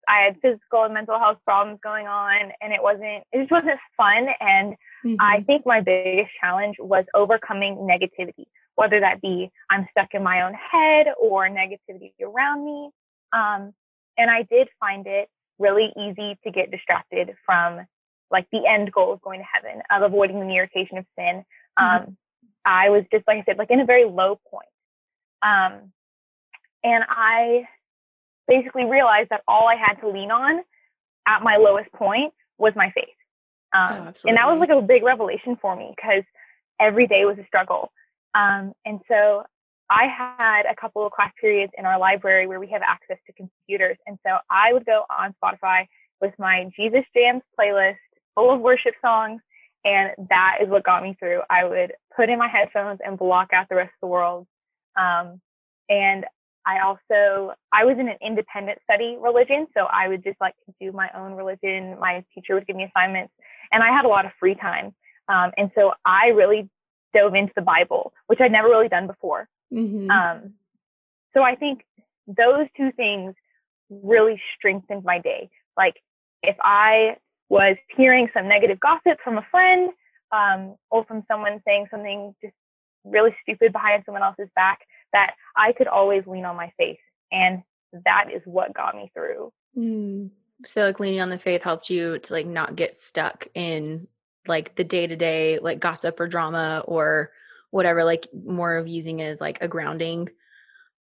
i 0.07 0.21
had 0.25 0.39
physical 0.41 0.83
and 0.83 0.93
mental 0.93 1.17
health 1.17 1.39
problems 1.45 1.79
going 1.83 2.07
on 2.07 2.51
and 2.61 2.71
it 2.71 2.81
wasn't 2.81 3.23
it 3.31 3.39
just 3.39 3.51
wasn't 3.51 3.79
fun 3.97 4.27
and 4.39 4.75
mm-hmm. 5.05 5.15
i 5.19 5.41
think 5.41 5.65
my 5.65 5.81
biggest 5.81 6.31
challenge 6.41 6.75
was 6.79 7.05
overcoming 7.13 7.75
negativity 7.75 8.45
whether 8.75 8.99
that 8.99 9.21
be 9.21 9.51
I'm 9.69 9.87
stuck 9.91 10.13
in 10.13 10.23
my 10.23 10.43
own 10.43 10.53
head 10.53 11.07
or 11.19 11.49
negativity 11.49 12.11
around 12.21 12.65
me. 12.65 12.89
Um, 13.33 13.73
and 14.17 14.29
I 14.29 14.43
did 14.43 14.69
find 14.79 15.07
it 15.07 15.29
really 15.59 15.91
easy 15.97 16.37
to 16.43 16.51
get 16.51 16.71
distracted 16.71 17.33
from 17.45 17.85
like 18.31 18.47
the 18.51 18.65
end 18.67 18.91
goal 18.91 19.13
of 19.13 19.21
going 19.21 19.39
to 19.39 19.45
heaven, 19.45 19.81
of 19.89 20.01
avoiding 20.01 20.39
the 20.39 20.55
irritation 20.55 20.97
of 20.97 21.05
sin. 21.17 21.43
Mm-hmm. 21.79 21.83
Um, 21.83 22.01
mm-hmm. 22.01 22.11
I 22.65 22.89
was 22.89 23.03
just, 23.11 23.25
like 23.27 23.39
I 23.39 23.43
said, 23.45 23.57
like 23.57 23.71
in 23.71 23.79
a 23.79 23.85
very 23.85 24.05
low 24.05 24.39
point. 24.49 24.67
Um, 25.41 25.91
and 26.83 27.03
I 27.07 27.67
basically 28.47 28.85
realized 28.85 29.29
that 29.29 29.41
all 29.47 29.67
I 29.67 29.75
had 29.75 29.95
to 30.01 30.09
lean 30.09 30.31
on 30.31 30.63
at 31.27 31.43
my 31.43 31.57
lowest 31.57 31.91
point 31.93 32.33
was 32.57 32.73
my 32.75 32.91
faith. 32.91 33.05
Um, 33.75 34.07
oh, 34.07 34.13
and 34.25 34.37
that 34.37 34.47
was 34.47 34.59
like 34.59 34.69
a 34.69 34.81
big 34.81 35.03
revelation 35.03 35.57
for 35.61 35.75
me 35.75 35.93
because 35.95 36.23
every 36.79 37.07
day 37.07 37.25
was 37.25 37.37
a 37.37 37.45
struggle. 37.45 37.91
Um, 38.33 38.73
and 38.85 38.99
so 39.07 39.43
I 39.89 40.07
had 40.07 40.63
a 40.69 40.75
couple 40.75 41.05
of 41.05 41.11
class 41.11 41.31
periods 41.39 41.71
in 41.77 41.85
our 41.85 41.99
library 41.99 42.47
where 42.47 42.59
we 42.59 42.67
have 42.67 42.81
access 42.81 43.17
to 43.27 43.33
computers. 43.33 43.97
And 44.07 44.17
so 44.25 44.37
I 44.49 44.73
would 44.73 44.85
go 44.85 45.03
on 45.09 45.35
Spotify 45.43 45.85
with 46.21 46.33
my 46.39 46.69
Jesus 46.75 47.03
Jams 47.15 47.43
playlist 47.59 47.97
full 48.33 48.53
of 48.53 48.61
worship 48.61 48.95
songs. 49.03 49.41
And 49.83 50.11
that 50.29 50.57
is 50.61 50.69
what 50.69 50.83
got 50.83 51.03
me 51.03 51.15
through. 51.19 51.41
I 51.49 51.65
would 51.65 51.93
put 52.15 52.29
in 52.29 52.39
my 52.39 52.47
headphones 52.47 52.99
and 53.05 53.17
block 53.17 53.49
out 53.53 53.69
the 53.69 53.75
rest 53.75 53.89
of 53.89 54.01
the 54.01 54.07
world. 54.07 54.47
Um, 54.97 55.39
and 55.89 56.25
I 56.65 56.79
also, 56.79 57.53
I 57.71 57.85
was 57.85 57.97
in 57.99 58.07
an 58.07 58.17
independent 58.21 58.79
study 58.83 59.17
religion. 59.19 59.67
So 59.75 59.85
I 59.91 60.07
would 60.07 60.23
just 60.23 60.39
like 60.41 60.55
to 60.65 60.73
do 60.79 60.91
my 60.91 61.09
own 61.15 61.33
religion. 61.33 61.97
My 61.99 62.23
teacher 62.33 62.55
would 62.55 62.65
give 62.65 62.75
me 62.75 62.83
assignments 62.85 63.33
and 63.71 63.83
I 63.83 63.91
had 63.91 64.05
a 64.05 64.07
lot 64.07 64.25
of 64.25 64.31
free 64.39 64.55
time. 64.55 64.93
Um, 65.27 65.51
and 65.57 65.71
so 65.75 65.93
I 66.05 66.27
really 66.27 66.69
dove 67.13 67.35
into 67.35 67.53
the 67.55 67.61
Bible, 67.61 68.13
which 68.27 68.39
I'd 68.41 68.51
never 68.51 68.67
really 68.67 68.89
done 68.89 69.07
before. 69.07 69.47
Mm-hmm. 69.73 70.09
Um, 70.09 70.53
so 71.33 71.43
I 71.43 71.55
think 71.55 71.83
those 72.27 72.67
two 72.77 72.91
things 72.91 73.35
really 73.89 74.41
strengthened 74.57 75.03
my 75.03 75.19
day. 75.19 75.49
Like 75.77 75.95
if 76.43 76.55
I 76.61 77.17
was 77.49 77.77
hearing 77.95 78.29
some 78.33 78.47
negative 78.47 78.79
gossip 78.79 79.19
from 79.23 79.37
a 79.37 79.45
friend 79.51 79.91
um, 80.31 80.75
or 80.89 81.05
from 81.05 81.23
someone 81.27 81.61
saying 81.65 81.87
something 81.91 82.35
just 82.41 82.55
really 83.03 83.35
stupid 83.43 83.71
behind 83.71 84.03
someone 84.05 84.23
else's 84.23 84.49
back, 84.55 84.79
that 85.15 85.33
I 85.55 85.71
could 85.71 85.87
always 85.87 86.27
lean 86.27 86.45
on 86.45 86.55
my 86.55 86.71
faith. 86.77 86.99
And 87.31 87.63
that 88.05 88.25
is 88.33 88.41
what 88.45 88.73
got 88.73 88.95
me 88.95 89.09
through 89.13 89.51
Mm. 89.77 90.31
So 90.65 90.81
like 90.81 90.99
leaning 90.99 91.21
on 91.21 91.29
the 91.29 91.37
faith 91.37 91.63
helped 91.63 91.89
you 91.89 92.19
to 92.19 92.33
like 92.33 92.47
not 92.47 92.75
get 92.75 92.95
stuck 92.95 93.47
in 93.53 94.07
like 94.47 94.75
the 94.75 94.83
day 94.83 95.07
to 95.07 95.15
day 95.15 95.59
like 95.59 95.79
gossip 95.79 96.19
or 96.19 96.27
drama 96.27 96.83
or 96.87 97.31
whatever, 97.71 98.03
like 98.03 98.27
more 98.33 98.77
of 98.77 98.87
using 98.87 99.21
as 99.21 99.41
like 99.41 99.61
a 99.61 99.67
grounding 99.67 100.29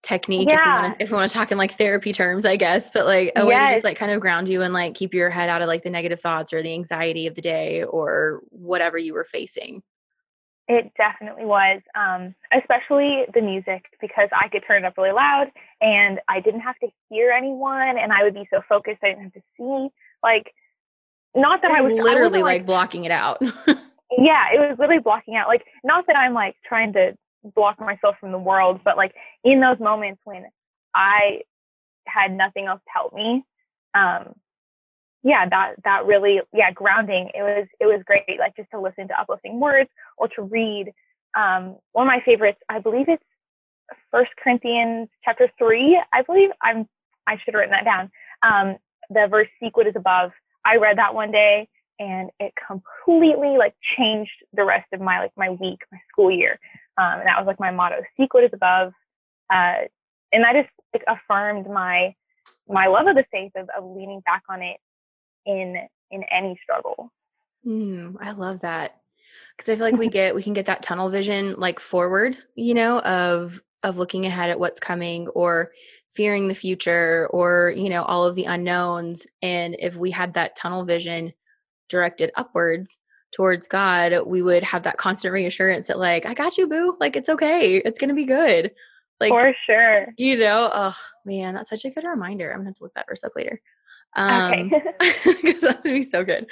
technique 0.02 0.48
yeah. 0.50 0.94
if 0.98 1.10
we 1.10 1.14
want 1.14 1.30
to 1.30 1.34
talk 1.34 1.52
in 1.52 1.58
like 1.58 1.72
therapy 1.72 2.12
terms, 2.12 2.44
I 2.44 2.56
guess. 2.56 2.90
But 2.90 3.04
like 3.04 3.32
a 3.36 3.44
yes. 3.44 3.46
way 3.46 3.58
to 3.58 3.72
just 3.74 3.84
like 3.84 3.98
kind 3.98 4.10
of 4.10 4.20
ground 4.20 4.48
you 4.48 4.62
and 4.62 4.72
like 4.72 4.94
keep 4.94 5.12
your 5.12 5.28
head 5.28 5.48
out 5.48 5.60
of 5.60 5.68
like 5.68 5.82
the 5.82 5.90
negative 5.90 6.20
thoughts 6.20 6.52
or 6.52 6.62
the 6.62 6.72
anxiety 6.72 7.26
of 7.26 7.34
the 7.34 7.42
day 7.42 7.84
or 7.84 8.40
whatever 8.48 8.96
you 8.96 9.12
were 9.12 9.24
facing. 9.24 9.82
It 10.68 10.92
definitely 10.96 11.44
was, 11.44 11.80
um, 11.94 12.34
especially 12.52 13.24
the 13.34 13.42
music 13.42 13.84
because 14.00 14.28
I 14.32 14.48
could 14.48 14.62
turn 14.66 14.84
it 14.84 14.86
up 14.86 14.96
really 14.96 15.12
loud 15.12 15.50
and 15.80 16.20
I 16.28 16.40
didn't 16.40 16.60
have 16.60 16.78
to 16.78 16.88
hear 17.10 17.30
anyone 17.30 17.98
and 17.98 18.12
I 18.12 18.22
would 18.22 18.34
be 18.34 18.48
so 18.50 18.62
focused 18.68 18.98
I 19.02 19.08
didn't 19.08 19.24
have 19.24 19.32
to 19.32 19.42
see. 19.56 19.88
Like, 20.22 20.52
not 21.34 21.62
that 21.62 21.70
You're 21.70 21.78
I 21.78 21.80
was 21.82 21.94
literally 21.94 22.40
I 22.40 22.42
like, 22.42 22.60
like 22.60 22.66
blocking 22.66 23.04
it 23.04 23.10
out. 23.10 23.38
yeah, 24.18 24.52
it 24.54 24.58
was 24.58 24.76
literally 24.78 25.00
blocking 25.00 25.34
out. 25.34 25.48
Like, 25.48 25.64
not 25.82 26.06
that 26.06 26.16
I'm 26.16 26.34
like 26.34 26.56
trying 26.64 26.92
to 26.92 27.16
block 27.54 27.80
myself 27.80 28.16
from 28.20 28.32
the 28.32 28.38
world, 28.38 28.80
but 28.84 28.96
like 28.96 29.14
in 29.44 29.60
those 29.60 29.80
moments 29.80 30.20
when 30.24 30.46
I 30.94 31.40
had 32.06 32.32
nothing 32.32 32.66
else 32.66 32.80
to 32.84 32.90
help 32.92 33.12
me, 33.14 33.44
um, 33.94 34.34
yeah, 35.22 35.48
that 35.48 35.74
that 35.84 36.04
really 36.06 36.40
yeah 36.52 36.72
grounding. 36.72 37.30
It 37.34 37.42
was 37.42 37.66
it 37.80 37.86
was 37.86 38.02
great, 38.04 38.38
like 38.38 38.56
just 38.56 38.70
to 38.72 38.80
listen 38.80 39.08
to 39.08 39.20
uplifting 39.20 39.60
words 39.60 39.90
or 40.16 40.28
to 40.28 40.42
read. 40.42 40.92
Um, 41.34 41.76
one 41.92 42.06
of 42.06 42.12
my 42.12 42.20
favorites, 42.24 42.58
I 42.68 42.78
believe 42.78 43.08
it's 43.08 43.22
First 44.10 44.32
Corinthians 44.42 45.08
chapter 45.24 45.48
three. 45.58 46.00
I 46.12 46.22
believe 46.22 46.50
I'm 46.60 46.88
I 47.26 47.36
should 47.36 47.54
have 47.54 47.60
written 47.60 47.70
that 47.70 47.84
down. 47.84 48.10
Um, 48.42 48.76
the 49.10 49.28
verse 49.30 49.48
"Seek 49.60 49.76
what 49.76 49.86
is 49.86 49.96
above." 49.96 50.32
I 50.64 50.76
read 50.76 50.98
that 50.98 51.14
one 51.14 51.30
day, 51.30 51.68
and 52.00 52.30
it 52.40 52.52
completely 52.66 53.56
like 53.56 53.74
changed 53.96 54.32
the 54.52 54.64
rest 54.64 54.86
of 54.92 55.00
my 55.00 55.20
like 55.20 55.32
my 55.36 55.50
week, 55.50 55.80
my 55.92 55.98
school 56.10 56.30
year. 56.30 56.58
Um, 56.98 57.20
and 57.20 57.26
that 57.26 57.38
was 57.38 57.46
like 57.46 57.60
my 57.60 57.70
motto: 57.70 58.02
"Seek 58.16 58.34
what 58.34 58.42
is 58.44 58.50
above." 58.52 58.92
Uh, 59.50 59.86
and 60.32 60.42
that 60.42 60.54
just 60.54 60.70
like 60.92 61.04
affirmed 61.06 61.68
my 61.70 62.12
my 62.68 62.86
love 62.86 63.06
of 63.06 63.14
the 63.14 63.24
faith 63.30 63.52
of, 63.54 63.68
of 63.76 63.84
leaning 63.96 64.20
back 64.20 64.42
on 64.48 64.62
it 64.62 64.78
in 65.46 65.76
in 66.10 66.24
any 66.30 66.58
struggle. 66.62 67.12
Mm, 67.66 68.16
I 68.20 68.32
love 68.32 68.60
that 68.60 69.00
because 69.56 69.72
I 69.72 69.76
feel 69.76 69.84
like 69.84 70.00
we 70.00 70.08
get 70.10 70.34
we 70.34 70.42
can 70.42 70.52
get 70.52 70.66
that 70.66 70.82
tunnel 70.82 71.08
vision 71.08 71.54
like 71.58 71.80
forward, 71.80 72.36
you 72.54 72.74
know, 72.74 73.00
of 73.00 73.60
of 73.82 73.98
looking 73.98 74.26
ahead 74.26 74.50
at 74.50 74.60
what's 74.60 74.80
coming 74.80 75.28
or 75.28 75.72
fearing 76.14 76.48
the 76.48 76.54
future 76.54 77.26
or 77.30 77.72
you 77.76 77.88
know 77.88 78.02
all 78.02 78.24
of 78.26 78.36
the 78.36 78.44
unknowns 78.44 79.26
and 79.40 79.74
if 79.78 79.96
we 79.96 80.10
had 80.10 80.34
that 80.34 80.54
tunnel 80.54 80.84
vision 80.84 81.32
directed 81.88 82.30
upwards 82.36 82.98
towards 83.32 83.66
God, 83.66 84.26
we 84.26 84.42
would 84.42 84.62
have 84.62 84.84
that 84.84 84.98
constant 84.98 85.32
reassurance 85.32 85.88
that 85.88 85.98
like 85.98 86.26
I 86.26 86.34
got 86.34 86.56
you 86.58 86.68
boo, 86.68 86.96
like 87.00 87.16
it's 87.16 87.28
okay. 87.28 87.76
It's 87.76 87.98
to 87.98 88.14
be 88.14 88.24
good. 88.24 88.72
Like 89.20 89.30
For 89.30 89.54
sure. 89.66 90.06
You 90.16 90.36
know, 90.36 90.70
oh 90.72 90.96
man, 91.24 91.54
that's 91.54 91.70
such 91.70 91.84
a 91.84 91.90
good 91.90 92.04
reminder. 92.04 92.52
I'm 92.52 92.60
to 92.60 92.66
have 92.66 92.76
to 92.76 92.82
look 92.82 92.94
that 92.94 93.06
verse 93.08 93.24
up 93.24 93.32
later. 93.34 93.60
Um, 94.14 94.72
okay. 95.02 95.14
because 95.42 95.60
that's 95.62 95.82
gonna 95.82 95.98
be 95.98 96.02
so 96.02 96.24
good. 96.24 96.46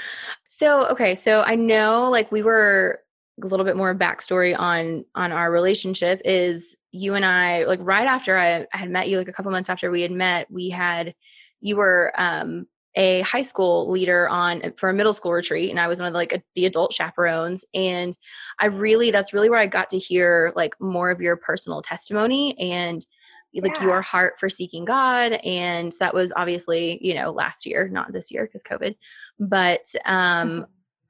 So, 0.49 0.87
okay, 0.88 1.14
so 1.14 1.43
I 1.43 1.55
know 1.55 2.11
like 2.11 2.33
we 2.33 2.43
were 2.43 3.00
a 3.43 3.47
little 3.47 3.64
bit 3.64 3.76
more 3.76 3.95
backstory 3.95 4.59
on 4.59 5.05
on 5.14 5.33
our 5.33 5.50
relationship 5.50 6.21
is 6.25 6.76
you 6.93 7.14
and 7.14 7.25
I 7.25 7.64
like 7.64 7.81
right 7.83 8.07
after 8.07 8.37
I, 8.37 8.67
I 8.73 8.76
had 8.76 8.90
met 8.90 9.09
you 9.09 9.19
like 9.19 9.29
a 9.29 9.33
couple 9.33 9.52
months 9.52 9.69
after 9.69 9.90
we 9.90 10.02
had 10.02 10.11
met 10.11 10.50
we 10.50 10.71
had 10.71 11.14
you 11.61 11.76
were 11.76 12.12
um 12.17 12.67
a 12.97 13.21
high 13.21 13.43
school 13.43 13.88
leader 13.90 14.29
on 14.29 14.73
for 14.76 14.88
a 14.88 14.95
middle 14.95 15.14
school 15.14 15.33
retreat 15.33 15.71
and 15.71 15.79
i 15.79 15.87
was 15.87 16.00
one 16.00 16.09
of 16.09 16.12
the, 16.12 16.19
like 16.19 16.33
a, 16.33 16.43
the 16.57 16.67
adult 16.67 16.93
chaperones 16.93 17.64
and 17.73 18.17
i 18.59 18.67
really 18.67 19.12
that's 19.12 19.33
really 19.33 19.49
where 19.49 19.61
i 19.61 19.67
got 19.67 19.90
to 19.90 19.99
hear 19.99 20.52
like 20.57 20.75
more 20.81 21.11
of 21.11 21.21
your 21.21 21.37
personal 21.37 21.83
testimony 21.83 22.59
and 22.59 23.07
like 23.54 23.76
yeah. 23.76 23.83
your 23.85 24.02
heart 24.02 24.38
for 24.38 24.49
seeking 24.49 24.85
God. 24.85 25.33
And 25.45 25.92
that 25.99 26.14
was 26.14 26.33
obviously, 26.37 26.99
you 27.04 27.14
know, 27.14 27.30
last 27.30 27.66
year, 27.66 27.88
not 27.88 28.12
this 28.12 28.30
year 28.30 28.47
because 28.47 28.62
COVID. 28.62 28.97
But 29.38 29.87
um, 30.04 30.50
mm-hmm. 30.50 30.62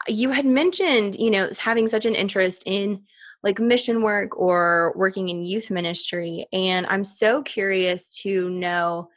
you 0.08 0.30
had 0.30 0.46
mentioned, 0.46 1.16
you 1.16 1.30
know, 1.30 1.50
having 1.58 1.88
such 1.88 2.06
an 2.06 2.14
interest 2.14 2.62
in 2.66 3.02
like 3.42 3.58
mission 3.58 4.02
work 4.02 4.38
or 4.38 4.92
working 4.96 5.28
in 5.28 5.44
youth 5.44 5.70
ministry. 5.70 6.46
And 6.52 6.86
I'm 6.86 7.04
so 7.04 7.42
curious 7.42 8.14
to 8.22 8.50
know 8.50 9.08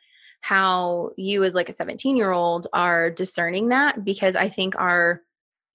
how 0.41 1.11
you, 1.17 1.43
as 1.43 1.55
like 1.55 1.69
a 1.69 1.73
17 1.73 2.17
year 2.17 2.31
old, 2.31 2.67
are 2.73 3.09
discerning 3.09 3.69
that 3.69 4.03
because 4.03 4.35
I 4.35 4.49
think 4.49 4.75
our 4.77 5.21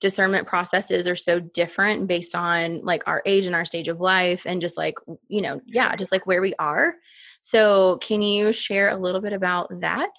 discernment 0.01 0.47
processes 0.47 1.07
are 1.07 1.17
so 1.17 1.41
different 1.41 2.07
based 2.07 2.35
on 2.35 2.85
like 2.85 3.03
our 3.07 3.23
age 3.27 3.47
and 3.47 3.55
our 3.55 3.65
stage 3.65 3.89
of 3.89 4.01
life 4.01 4.47
and 4.47 4.61
just 4.61 4.77
like 4.77 4.95
you 5.29 5.43
know 5.43 5.61
yeah 5.67 5.95
just 5.97 6.13
like 6.13 6.27
where 6.27 6.41
we 6.41 6.55
are. 6.59 6.95
So 7.41 7.99
can 7.99 8.23
you 8.23 8.53
share 8.53 8.91
a 8.91 8.97
little 8.97 9.21
bit 9.21 9.33
about 9.33 9.81
that? 9.81 10.11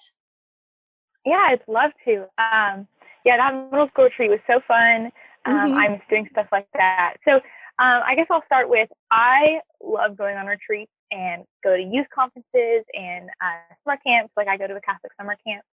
Yeah 1.24 1.46
i'd 1.50 1.62
love 1.66 1.92
to. 2.04 2.22
Um 2.38 2.86
yeah 3.24 3.36
that 3.36 3.70
middle 3.70 3.88
school 3.88 4.04
retreat 4.04 4.30
was 4.30 4.40
so 4.46 4.60
fun. 4.66 5.10
Um, 5.46 5.54
mm-hmm. 5.54 5.78
i'm 5.78 6.02
doing 6.10 6.28
stuff 6.32 6.46
like 6.52 6.68
that. 6.74 7.14
So 7.26 7.34
um, 7.34 8.02
i 8.06 8.14
guess 8.14 8.26
i'll 8.30 8.44
start 8.44 8.68
with 8.68 8.88
i 9.10 9.60
love 9.82 10.16
going 10.16 10.36
on 10.36 10.46
retreats 10.46 10.92
and 11.10 11.44
go 11.64 11.76
to 11.76 11.82
youth 11.82 12.06
conferences 12.14 12.84
and 12.94 13.30
uh, 13.40 13.74
summer 13.84 13.98
camps. 14.06 14.32
Like 14.36 14.48
i 14.48 14.56
go 14.56 14.66
to 14.66 14.74
the 14.74 14.82
catholic 14.82 15.12
summer 15.18 15.36
camp. 15.46 15.64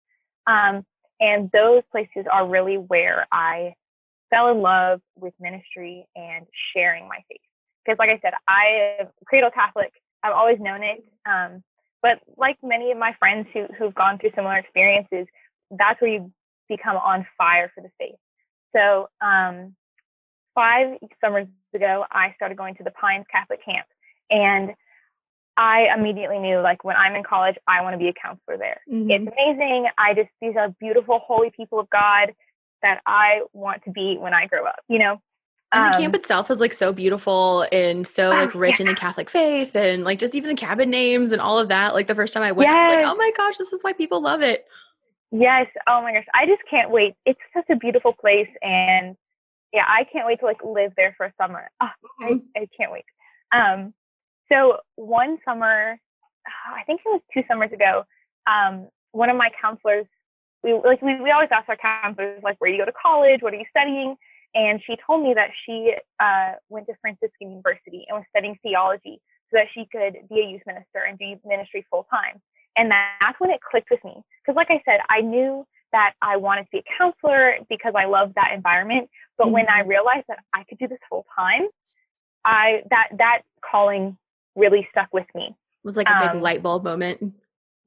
Um, 0.47 0.85
and 1.19 1.49
those 1.51 1.81
places 1.91 2.25
are 2.31 2.47
really 2.47 2.75
where 2.77 3.27
I 3.31 3.73
fell 4.29 4.49
in 4.49 4.61
love 4.61 5.01
with 5.15 5.33
ministry 5.39 6.07
and 6.15 6.45
sharing 6.73 7.07
my 7.07 7.17
faith. 7.29 7.41
Because, 7.85 7.97
like 7.99 8.09
I 8.09 8.19
said, 8.21 8.33
I 8.47 8.99
am 9.01 9.07
cradle 9.25 9.51
Catholic. 9.51 9.91
I've 10.23 10.33
always 10.33 10.59
known 10.59 10.83
it. 10.83 11.03
Um, 11.25 11.63
but 12.01 12.19
like 12.37 12.57
many 12.61 12.91
of 12.91 12.97
my 12.97 13.15
friends 13.19 13.47
who 13.53 13.65
who've 13.77 13.95
gone 13.95 14.17
through 14.19 14.31
similar 14.35 14.57
experiences, 14.57 15.27
that's 15.71 15.99
where 16.01 16.11
you 16.11 16.31
become 16.69 16.97
on 16.97 17.25
fire 17.37 17.71
for 17.73 17.81
the 17.81 17.89
faith. 17.97 18.19
So, 18.75 19.09
um, 19.21 19.75
five 20.53 20.97
summers 21.23 21.47
ago, 21.73 22.05
I 22.11 22.33
started 22.35 22.57
going 22.57 22.75
to 22.75 22.83
the 22.83 22.91
Pines 22.91 23.25
Catholic 23.31 23.63
Camp, 23.63 23.87
and 24.29 24.71
I 25.55 25.87
immediately 25.97 26.39
knew 26.39 26.59
like 26.59 26.83
when 26.83 26.95
I'm 26.95 27.15
in 27.15 27.23
college, 27.23 27.55
I 27.67 27.81
want 27.81 27.95
to 27.95 27.97
be 27.97 28.09
a 28.09 28.13
counselor 28.13 28.57
there. 28.57 28.81
Mm-hmm. 28.91 29.09
It's 29.09 29.33
amazing. 29.35 29.87
I 29.97 30.13
just 30.13 30.29
these 30.41 30.55
are 30.55 30.69
beautiful, 30.79 31.19
holy 31.19 31.51
people 31.55 31.79
of 31.79 31.89
God 31.89 32.33
that 32.81 33.01
I 33.05 33.41
want 33.53 33.83
to 33.83 33.91
be 33.91 34.17
when 34.19 34.33
I 34.33 34.47
grow 34.47 34.65
up, 34.65 34.79
you 34.87 34.99
know? 34.99 35.21
And 35.73 35.93
the 35.93 35.97
camp 35.97 36.13
um 36.13 36.19
itself 36.19 36.49
is 36.49 36.61
like 36.61 36.73
so 36.73 36.93
beautiful 36.93 37.67
and 37.73 38.07
so 38.07 38.29
like 38.29 38.55
rich 38.55 38.79
yeah. 38.79 38.85
in 38.85 38.87
the 38.87 38.95
Catholic 38.95 39.29
faith 39.29 39.75
and 39.75 40.05
like 40.05 40.17
just 40.17 40.33
even 40.33 40.49
the 40.49 40.55
cabin 40.55 40.89
names 40.89 41.33
and 41.33 41.41
all 41.41 41.59
of 41.59 41.67
that. 41.67 41.93
Like 41.93 42.07
the 42.07 42.15
first 42.15 42.33
time 42.33 42.43
I 42.43 42.53
went, 42.53 42.69
yes. 42.69 42.77
I 42.77 42.87
was 42.87 42.95
like, 42.95 43.13
oh 43.13 43.15
my 43.17 43.31
gosh, 43.35 43.57
this 43.57 43.73
is 43.73 43.83
why 43.83 43.91
people 43.91 44.21
love 44.21 44.41
it. 44.41 44.65
Yes. 45.31 45.67
Oh 45.85 46.01
my 46.01 46.13
gosh. 46.13 46.23
I 46.33 46.45
just 46.45 46.61
can't 46.69 46.89
wait. 46.89 47.15
It's 47.25 47.39
such 47.53 47.65
a 47.69 47.75
beautiful 47.75 48.13
place 48.13 48.47
and 48.61 49.17
yeah, 49.73 49.83
I 49.85 50.05
can't 50.05 50.25
wait 50.25 50.39
to 50.39 50.45
like 50.45 50.63
live 50.63 50.93
there 50.95 51.13
for 51.17 51.25
a 51.25 51.33
summer. 51.39 51.69
Oh, 51.81 51.87
mm-hmm. 52.21 52.37
I, 52.55 52.61
I 52.61 52.67
can't 52.77 52.91
wait. 52.91 53.05
Um, 53.51 53.93
so 54.49 54.77
one 54.95 55.37
summer, 55.43 55.99
I 56.73 56.83
think 56.83 57.01
it 57.05 57.09
was 57.09 57.21
two 57.33 57.43
summers 57.47 57.73
ago, 57.73 58.05
um, 58.47 58.87
one 59.11 59.29
of 59.29 59.35
my 59.35 59.49
counselors 59.61 60.05
we 60.67 60.81
like 60.83 61.01
we, 61.01 61.19
we 61.21 61.31
always 61.31 61.49
ask 61.51 61.67
our 61.69 61.77
counselors 61.77 62.41
like 62.43 62.57
where 62.59 62.69
do 62.69 62.75
you 62.75 62.81
go 62.81 62.85
to 62.85 62.97
college 63.01 63.41
what 63.41 63.53
are 63.53 63.57
you 63.57 63.65
studying 63.69 64.15
and 64.53 64.81
she 64.85 64.95
told 65.05 65.23
me 65.23 65.33
that 65.33 65.49
she 65.65 65.93
uh, 66.19 66.53
went 66.69 66.85
to 66.87 66.93
franciscan 67.01 67.49
university 67.49 68.05
and 68.07 68.17
was 68.17 68.25
studying 68.29 68.57
theology 68.61 69.21
so 69.49 69.57
that 69.57 69.67
she 69.73 69.87
could 69.91 70.13
be 70.29 70.41
a 70.41 70.49
youth 70.49 70.61
minister 70.67 70.99
and 71.07 71.17
do 71.17 71.35
ministry 71.45 71.85
full 71.89 72.05
time 72.09 72.41
and 72.75 72.91
that's 72.91 73.39
when 73.39 73.49
it 73.49 73.59
clicked 73.61 73.89
with 73.89 74.03
me 74.03 74.21
because 74.41 74.55
like 74.55 74.69
i 74.69 74.81
said 74.85 74.99
i 75.09 75.21
knew 75.21 75.65
that 75.91 76.13
i 76.21 76.35
wanted 76.35 76.63
to 76.63 76.69
be 76.73 76.79
a 76.79 76.97
counselor 76.97 77.55
because 77.69 77.93
i 77.95 78.05
loved 78.05 78.35
that 78.35 78.51
environment 78.53 79.09
but 79.37 79.45
mm-hmm. 79.45 79.53
when 79.53 79.69
i 79.69 79.79
mm-hmm. 79.79 79.89
realized 79.89 80.25
that 80.27 80.39
i 80.53 80.63
could 80.67 80.77
do 80.77 80.87
this 80.87 80.99
full 81.09 81.25
time 81.35 81.67
i 82.43 82.81
that 82.89 83.07
that 83.17 83.41
calling 83.69 84.17
really 84.55 84.87
stuck 84.91 85.07
with 85.13 85.27
me 85.33 85.45
it 85.47 85.85
was 85.87 85.95
like 85.95 86.09
a 86.09 86.19
big 86.19 86.31
um, 86.31 86.41
light 86.41 86.61
bulb 86.61 86.83
moment 86.83 87.33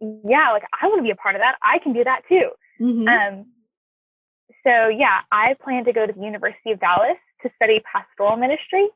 yeah, 0.00 0.50
like 0.52 0.64
I 0.80 0.86
want 0.86 0.98
to 0.98 1.02
be 1.02 1.10
a 1.10 1.16
part 1.16 1.34
of 1.34 1.40
that. 1.40 1.56
I 1.62 1.78
can 1.78 1.92
do 1.92 2.04
that 2.04 2.22
too. 2.28 2.50
Mm-hmm. 2.80 3.08
Um, 3.08 3.46
so 4.64 4.88
yeah, 4.88 5.20
I 5.30 5.54
plan 5.62 5.84
to 5.84 5.92
go 5.92 6.06
to 6.06 6.12
the 6.12 6.20
University 6.22 6.72
of 6.72 6.80
Dallas 6.80 7.18
to 7.42 7.50
study 7.56 7.80
pastoral 7.90 8.36
ministry. 8.36 8.88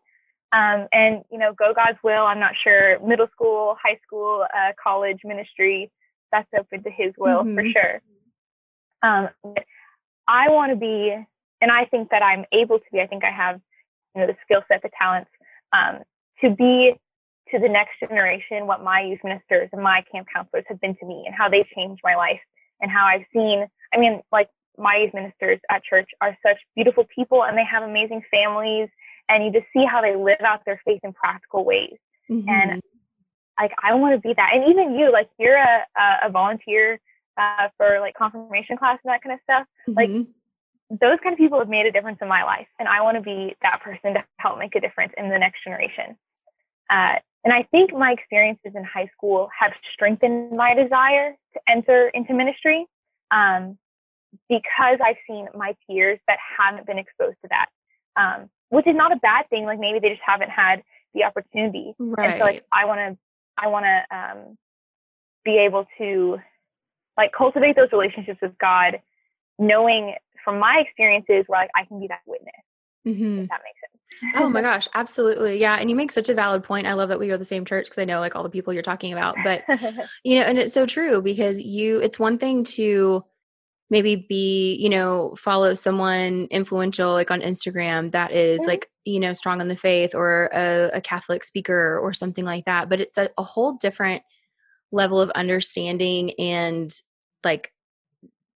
Um, 0.52 0.86
and 0.92 1.24
you 1.30 1.38
know, 1.38 1.52
go 1.52 1.72
God's 1.74 1.98
will. 2.02 2.24
I'm 2.24 2.40
not 2.40 2.52
sure 2.62 2.98
middle 3.00 3.28
school, 3.32 3.76
high 3.82 3.98
school, 4.06 4.46
uh, 4.56 4.72
college 4.82 5.20
ministry. 5.24 5.90
That's 6.30 6.48
open 6.58 6.82
to 6.84 6.90
His 6.90 7.12
will 7.18 7.42
mm-hmm. 7.42 7.56
for 7.56 7.64
sure. 7.64 8.02
Um, 9.02 9.28
I 10.26 10.48
want 10.48 10.72
to 10.72 10.76
be, 10.76 11.14
and 11.60 11.70
I 11.70 11.84
think 11.86 12.10
that 12.10 12.22
I'm 12.22 12.44
able 12.52 12.78
to 12.78 12.84
be. 12.92 13.00
I 13.00 13.06
think 13.06 13.24
I 13.24 13.30
have, 13.30 13.60
you 14.14 14.20
know, 14.20 14.26
the 14.26 14.36
skill 14.44 14.62
set, 14.68 14.82
the 14.82 14.90
talents 14.98 15.30
um, 15.72 16.02
to 16.40 16.50
be 16.50 16.94
to 17.50 17.58
the 17.58 17.68
next 17.68 18.00
generation 18.00 18.66
what 18.66 18.82
my 18.82 19.02
youth 19.02 19.20
ministers 19.22 19.68
and 19.72 19.82
my 19.82 20.02
camp 20.10 20.26
counselors 20.32 20.64
have 20.68 20.80
been 20.80 20.96
to 20.96 21.06
me 21.06 21.24
and 21.26 21.34
how 21.34 21.48
they 21.48 21.66
changed 21.76 22.00
my 22.02 22.14
life 22.14 22.40
and 22.80 22.90
how 22.90 23.04
I've 23.06 23.24
seen, 23.32 23.66
I 23.92 23.98
mean, 23.98 24.22
like 24.32 24.48
my 24.76 24.96
youth 24.96 25.14
ministers 25.14 25.60
at 25.70 25.84
church 25.84 26.10
are 26.20 26.36
such 26.44 26.58
beautiful 26.74 27.04
people 27.14 27.44
and 27.44 27.56
they 27.56 27.64
have 27.64 27.82
amazing 27.82 28.22
families 28.30 28.88
and 29.28 29.44
you 29.44 29.52
just 29.52 29.66
see 29.72 29.84
how 29.84 30.02
they 30.02 30.16
live 30.16 30.40
out 30.40 30.64
their 30.64 30.80
faith 30.84 31.00
in 31.04 31.12
practical 31.12 31.64
ways. 31.64 31.96
Mm-hmm. 32.30 32.48
And 32.48 32.82
like, 33.60 33.72
I 33.82 33.94
want 33.94 34.14
to 34.14 34.20
be 34.20 34.34
that. 34.34 34.50
And 34.54 34.68
even 34.68 34.98
you, 34.98 35.12
like, 35.12 35.28
you're 35.38 35.56
a, 35.56 35.84
a 36.24 36.30
volunteer 36.30 37.00
uh, 37.36 37.68
for 37.76 38.00
like 38.00 38.14
confirmation 38.14 38.76
class 38.76 38.98
and 39.04 39.12
that 39.12 39.22
kind 39.22 39.34
of 39.34 39.40
stuff. 39.44 39.66
Mm-hmm. 39.88 40.16
Like, 40.16 40.26
those 40.90 41.18
kind 41.22 41.32
of 41.32 41.38
people 41.38 41.58
have 41.58 41.68
made 41.68 41.86
a 41.86 41.92
difference 41.92 42.18
in 42.20 42.28
my 42.28 42.44
life. 42.44 42.66
And 42.78 42.88
I 42.88 43.00
want 43.00 43.16
to 43.16 43.22
be 43.22 43.56
that 43.62 43.80
person 43.82 44.14
to 44.14 44.24
help 44.38 44.58
make 44.58 44.74
a 44.76 44.80
difference 44.80 45.12
in 45.16 45.30
the 45.30 45.38
next 45.38 45.64
generation. 45.64 46.16
Uh, 46.90 47.14
and 47.44 47.52
I 47.52 47.62
think 47.70 47.92
my 47.92 48.12
experiences 48.12 48.72
in 48.74 48.84
high 48.84 49.10
school 49.14 49.50
have 49.58 49.72
strengthened 49.92 50.56
my 50.56 50.74
desire 50.74 51.36
to 51.52 51.60
enter 51.68 52.08
into 52.08 52.32
ministry 52.32 52.86
um, 53.30 53.78
because 54.48 54.98
I've 55.04 55.16
seen 55.28 55.48
my 55.54 55.76
peers 55.86 56.18
that 56.26 56.38
haven't 56.58 56.86
been 56.86 56.98
exposed 56.98 57.36
to 57.42 57.48
that, 57.50 57.66
um, 58.16 58.48
which 58.70 58.86
is 58.86 58.96
not 58.96 59.12
a 59.12 59.16
bad 59.16 59.48
thing. 59.50 59.64
Like 59.64 59.78
maybe 59.78 59.98
they 59.98 60.08
just 60.08 60.22
haven't 60.24 60.50
had 60.50 60.82
the 61.12 61.24
opportunity. 61.24 61.94
Right. 61.98 62.30
And 62.30 62.40
so 62.40 62.44
like 62.44 62.64
I 62.72 62.86
want 62.86 62.98
to, 63.00 63.18
I 63.58 63.66
want 63.68 63.84
to 63.84 64.16
um, 64.16 64.58
be 65.44 65.58
able 65.58 65.86
to 65.98 66.38
like 67.16 67.32
cultivate 67.36 67.76
those 67.76 67.92
relationships 67.92 68.38
with 68.40 68.56
God, 68.58 69.00
knowing 69.58 70.14
from 70.42 70.58
my 70.58 70.82
experiences 70.84 71.44
where 71.46 71.60
like 71.60 71.70
I 71.76 71.84
can 71.84 72.00
be 72.00 72.08
that 72.08 72.20
witness. 72.26 72.54
Mm-hmm. 73.06 73.40
If 73.40 73.48
that 73.50 73.60
makes 73.62 73.80
sense. 73.80 73.93
Oh 74.36 74.48
my 74.48 74.60
gosh, 74.62 74.88
absolutely. 74.94 75.60
Yeah. 75.60 75.76
And 75.76 75.90
you 75.90 75.96
make 75.96 76.12
such 76.12 76.28
a 76.28 76.34
valid 76.34 76.64
point. 76.64 76.86
I 76.86 76.94
love 76.94 77.08
that 77.08 77.18
we 77.18 77.26
go 77.26 77.34
to 77.34 77.38
the 77.38 77.44
same 77.44 77.64
church 77.64 77.86
because 77.86 78.00
I 78.00 78.04
know 78.04 78.20
like 78.20 78.36
all 78.36 78.42
the 78.42 78.50
people 78.50 78.72
you're 78.72 78.82
talking 78.82 79.12
about. 79.12 79.36
But 79.44 79.64
you 80.24 80.38
know, 80.38 80.46
and 80.46 80.58
it's 80.58 80.72
so 80.72 80.86
true 80.86 81.20
because 81.22 81.60
you 81.60 82.00
it's 82.00 82.18
one 82.18 82.38
thing 82.38 82.64
to 82.64 83.24
maybe 83.90 84.16
be, 84.16 84.74
you 84.76 84.88
know, 84.88 85.34
follow 85.36 85.74
someone 85.74 86.48
influential 86.50 87.12
like 87.12 87.30
on 87.30 87.40
Instagram 87.40 88.12
that 88.12 88.32
is 88.32 88.60
mm-hmm. 88.60 88.70
like, 88.70 88.90
you 89.04 89.20
know, 89.20 89.34
strong 89.34 89.60
in 89.60 89.68
the 89.68 89.76
faith 89.76 90.14
or 90.14 90.48
a, 90.52 90.90
a 90.94 91.00
Catholic 91.00 91.44
speaker 91.44 91.98
or 91.98 92.12
something 92.14 92.44
like 92.44 92.64
that. 92.64 92.88
But 92.88 93.00
it's 93.00 93.18
a, 93.18 93.28
a 93.36 93.42
whole 93.42 93.74
different 93.74 94.22
level 94.90 95.20
of 95.20 95.30
understanding 95.30 96.32
and 96.38 96.92
like 97.44 97.73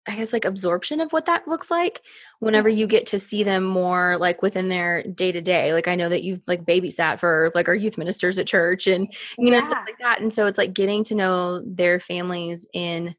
I 0.08 0.16
guess 0.16 0.32
like 0.32 0.44
absorption 0.44 1.00
of 1.00 1.12
what 1.12 1.26
that 1.26 1.46
looks 1.46 1.70
like 1.70 2.00
whenever 2.40 2.68
you 2.68 2.86
get 2.86 3.06
to 3.06 3.18
see 3.18 3.42
them 3.44 3.62
more 3.62 4.16
like 4.16 4.40
within 4.40 4.68
their 4.68 5.02
day 5.02 5.32
to 5.32 5.40
day. 5.40 5.74
Like 5.74 5.86
I 5.86 5.94
know 5.94 6.08
that 6.08 6.22
you've 6.22 6.40
like 6.46 6.64
babysat 6.64 7.20
for 7.20 7.52
like 7.54 7.68
our 7.68 7.74
youth 7.74 7.98
ministers 7.98 8.38
at 8.38 8.46
church 8.46 8.86
and 8.86 9.12
you 9.36 9.50
know 9.50 9.62
stuff 9.64 9.84
like 9.86 9.98
that. 10.00 10.20
And 10.20 10.32
so 10.32 10.46
it's 10.46 10.58
like 10.58 10.72
getting 10.72 11.04
to 11.04 11.14
know 11.14 11.62
their 11.64 12.00
families 12.00 12.66
in 12.72 13.14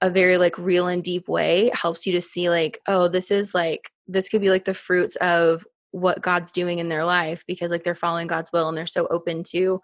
a 0.00 0.10
very 0.10 0.38
like 0.38 0.56
real 0.58 0.88
and 0.88 1.04
deep 1.04 1.28
way 1.28 1.70
helps 1.74 2.06
you 2.06 2.12
to 2.12 2.20
see 2.20 2.48
like, 2.50 2.80
oh, 2.86 3.08
this 3.08 3.30
is 3.30 3.54
like 3.54 3.90
this 4.08 4.28
could 4.28 4.40
be 4.40 4.50
like 4.50 4.64
the 4.64 4.74
fruits 4.74 5.16
of 5.16 5.64
what 5.90 6.20
God's 6.20 6.52
doing 6.52 6.78
in 6.78 6.88
their 6.88 7.04
life 7.04 7.44
because 7.46 7.70
like 7.70 7.84
they're 7.84 7.94
following 7.94 8.26
God's 8.26 8.50
will 8.52 8.68
and 8.68 8.76
they're 8.76 8.86
so 8.86 9.06
open 9.10 9.44
to 9.44 9.80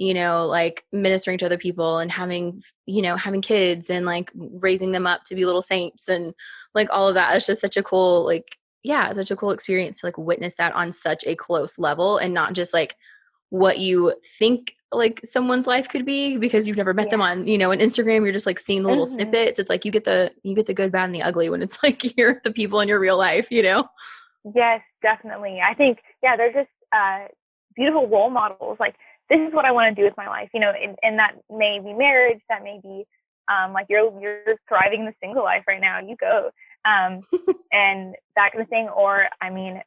you 0.00 0.14
know 0.14 0.46
like 0.46 0.84
ministering 0.92 1.36
to 1.36 1.44
other 1.44 1.58
people 1.58 1.98
and 1.98 2.10
having 2.10 2.62
you 2.86 3.02
know 3.02 3.16
having 3.16 3.42
kids 3.42 3.90
and 3.90 4.06
like 4.06 4.32
raising 4.34 4.92
them 4.92 5.06
up 5.06 5.24
to 5.24 5.34
be 5.34 5.44
little 5.44 5.60
saints 5.60 6.08
and 6.08 6.32
like 6.74 6.88
all 6.90 7.06
of 7.06 7.14
that 7.14 7.36
it's 7.36 7.46
just 7.46 7.60
such 7.60 7.76
a 7.76 7.82
cool 7.82 8.24
like 8.24 8.56
yeah 8.82 9.12
such 9.12 9.30
a 9.30 9.36
cool 9.36 9.50
experience 9.50 10.00
to 10.00 10.06
like 10.06 10.16
witness 10.16 10.54
that 10.54 10.74
on 10.74 10.90
such 10.90 11.22
a 11.26 11.36
close 11.36 11.78
level 11.78 12.16
and 12.16 12.32
not 12.32 12.54
just 12.54 12.72
like 12.72 12.96
what 13.50 13.78
you 13.78 14.14
think 14.38 14.74
like 14.90 15.20
someone's 15.22 15.66
life 15.66 15.86
could 15.86 16.06
be 16.06 16.38
because 16.38 16.66
you've 16.66 16.78
never 16.78 16.94
met 16.94 17.08
yeah. 17.08 17.10
them 17.10 17.20
on 17.20 17.46
you 17.46 17.58
know 17.58 17.70
on 17.70 17.78
instagram. 17.78 18.22
You're 18.22 18.32
just 18.32 18.46
like 18.46 18.58
seeing 18.58 18.82
the 18.82 18.88
little 18.88 19.04
mm-hmm. 19.04 19.14
snippets. 19.14 19.58
It's 19.58 19.70
like 19.70 19.84
you 19.84 19.92
get 19.92 20.04
the 20.04 20.32
you 20.42 20.54
get 20.54 20.66
the 20.66 20.74
good 20.74 20.90
bad 20.90 21.04
and 21.04 21.14
the 21.14 21.22
ugly 21.22 21.50
when 21.50 21.62
it's 21.62 21.80
like 21.82 22.16
you're 22.16 22.40
the 22.42 22.50
people 22.50 22.80
in 22.80 22.88
your 22.88 22.98
real 22.98 23.18
life 23.18 23.50
you 23.50 23.62
know? 23.62 23.86
Yes 24.54 24.80
definitely. 25.02 25.60
I 25.60 25.74
think 25.74 25.98
yeah 26.22 26.36
they're 26.36 26.52
just 26.52 26.70
uh 26.90 27.26
beautiful 27.76 28.08
role 28.08 28.30
models. 28.30 28.78
Like 28.80 28.96
this 29.30 29.40
is 29.40 29.54
what 29.54 29.64
I 29.64 29.72
want 29.72 29.94
to 29.94 30.00
do 30.00 30.04
with 30.04 30.16
my 30.16 30.28
life, 30.28 30.50
you 30.52 30.60
know, 30.60 30.72
and, 30.72 30.96
and 31.02 31.18
that 31.18 31.36
may 31.48 31.78
be 31.78 31.94
marriage, 31.94 32.40
that 32.48 32.64
may 32.64 32.80
be 32.82 33.06
um, 33.48 33.72
like 33.72 33.86
you're 33.88 34.12
you're 34.20 34.56
thriving 34.68 35.04
the 35.04 35.12
single 35.22 35.42
life 35.42 35.64
right 35.66 35.80
now, 35.80 36.00
you 36.00 36.16
go, 36.16 36.50
um, 36.84 37.22
and 37.72 38.14
that 38.36 38.52
kind 38.52 38.62
of 38.62 38.68
thing. 38.68 38.88
Or 38.88 39.26
I 39.40 39.50
mean, 39.50 39.80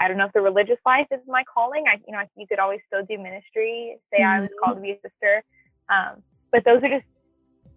I 0.00 0.08
don't 0.08 0.16
know 0.16 0.26
if 0.26 0.32
the 0.32 0.40
religious 0.40 0.78
life 0.86 1.06
is 1.10 1.20
my 1.26 1.42
calling. 1.52 1.84
I 1.86 2.00
you 2.06 2.12
know 2.12 2.22
you 2.36 2.46
could 2.46 2.58
always 2.58 2.80
still 2.86 3.04
do 3.04 3.18
ministry. 3.18 3.96
Say 4.12 4.20
mm-hmm. 4.22 4.30
I 4.30 4.40
was 4.40 4.50
called 4.62 4.76
to 4.76 4.82
be 4.82 4.92
a 4.92 4.94
sister, 4.96 5.42
um, 5.88 6.22
but 6.50 6.64
those 6.64 6.82
are 6.82 6.88
just 6.88 7.06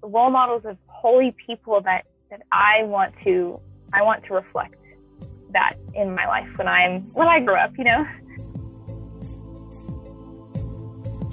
role 0.01 0.30
models 0.30 0.63
of 0.65 0.78
holy 0.88 1.36
people 1.45 1.82
that 1.82 2.04
that 2.30 2.41
I 2.51 2.84
want 2.84 3.13
to 3.23 3.60
I 3.93 4.01
want 4.01 4.23
to 4.25 4.34
reflect 4.34 4.75
that 5.51 5.75
in 5.93 6.13
my 6.13 6.28
life 6.28 6.47
when 6.58 6.67
I'm 6.67 7.04
when 7.13 7.28
I 7.28 7.39
grow 7.39 7.56
up, 7.56 7.78
you 7.78 7.84
know. 7.86 8.06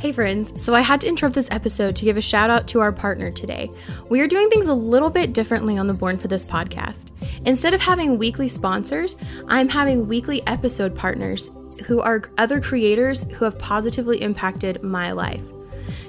Hey 0.03 0.11
friends, 0.11 0.61
so 0.61 0.75
I 0.75 0.81
had 0.81 1.01
to 1.03 1.07
interrupt 1.07 1.37
this 1.37 1.49
episode 1.53 1.95
to 1.95 2.05
give 2.05 2.17
a 2.17 2.21
shout 2.21 2.51
out 2.51 2.67
to 2.67 2.81
our 2.81 2.91
partner 2.91 3.31
today. 3.31 3.71
We 4.11 4.21
are 4.21 4.27
doing 4.27 4.51
things 4.51 4.67
a 4.67 4.75
little 4.75 5.11
bit 5.11 5.33
differently 5.33 5.79
on 5.79 5.87
the 5.87 5.95
Born 5.95 6.19
for 6.19 6.27
This 6.27 6.45
podcast. 6.45 7.12
Instead 7.47 7.73
of 7.73 7.81
having 7.81 8.19
weekly 8.19 8.49
sponsors, 8.49 9.15
I'm 9.47 9.69
having 9.69 10.09
weekly 10.09 10.45
episode 10.49 10.97
partners 10.97 11.51
who 11.87 12.01
are 12.01 12.25
other 12.37 12.61
creators 12.61 13.31
who 13.31 13.45
have 13.45 13.61
positively 13.61 14.21
impacted 14.23 14.83
my 14.83 15.12
life. 15.12 15.45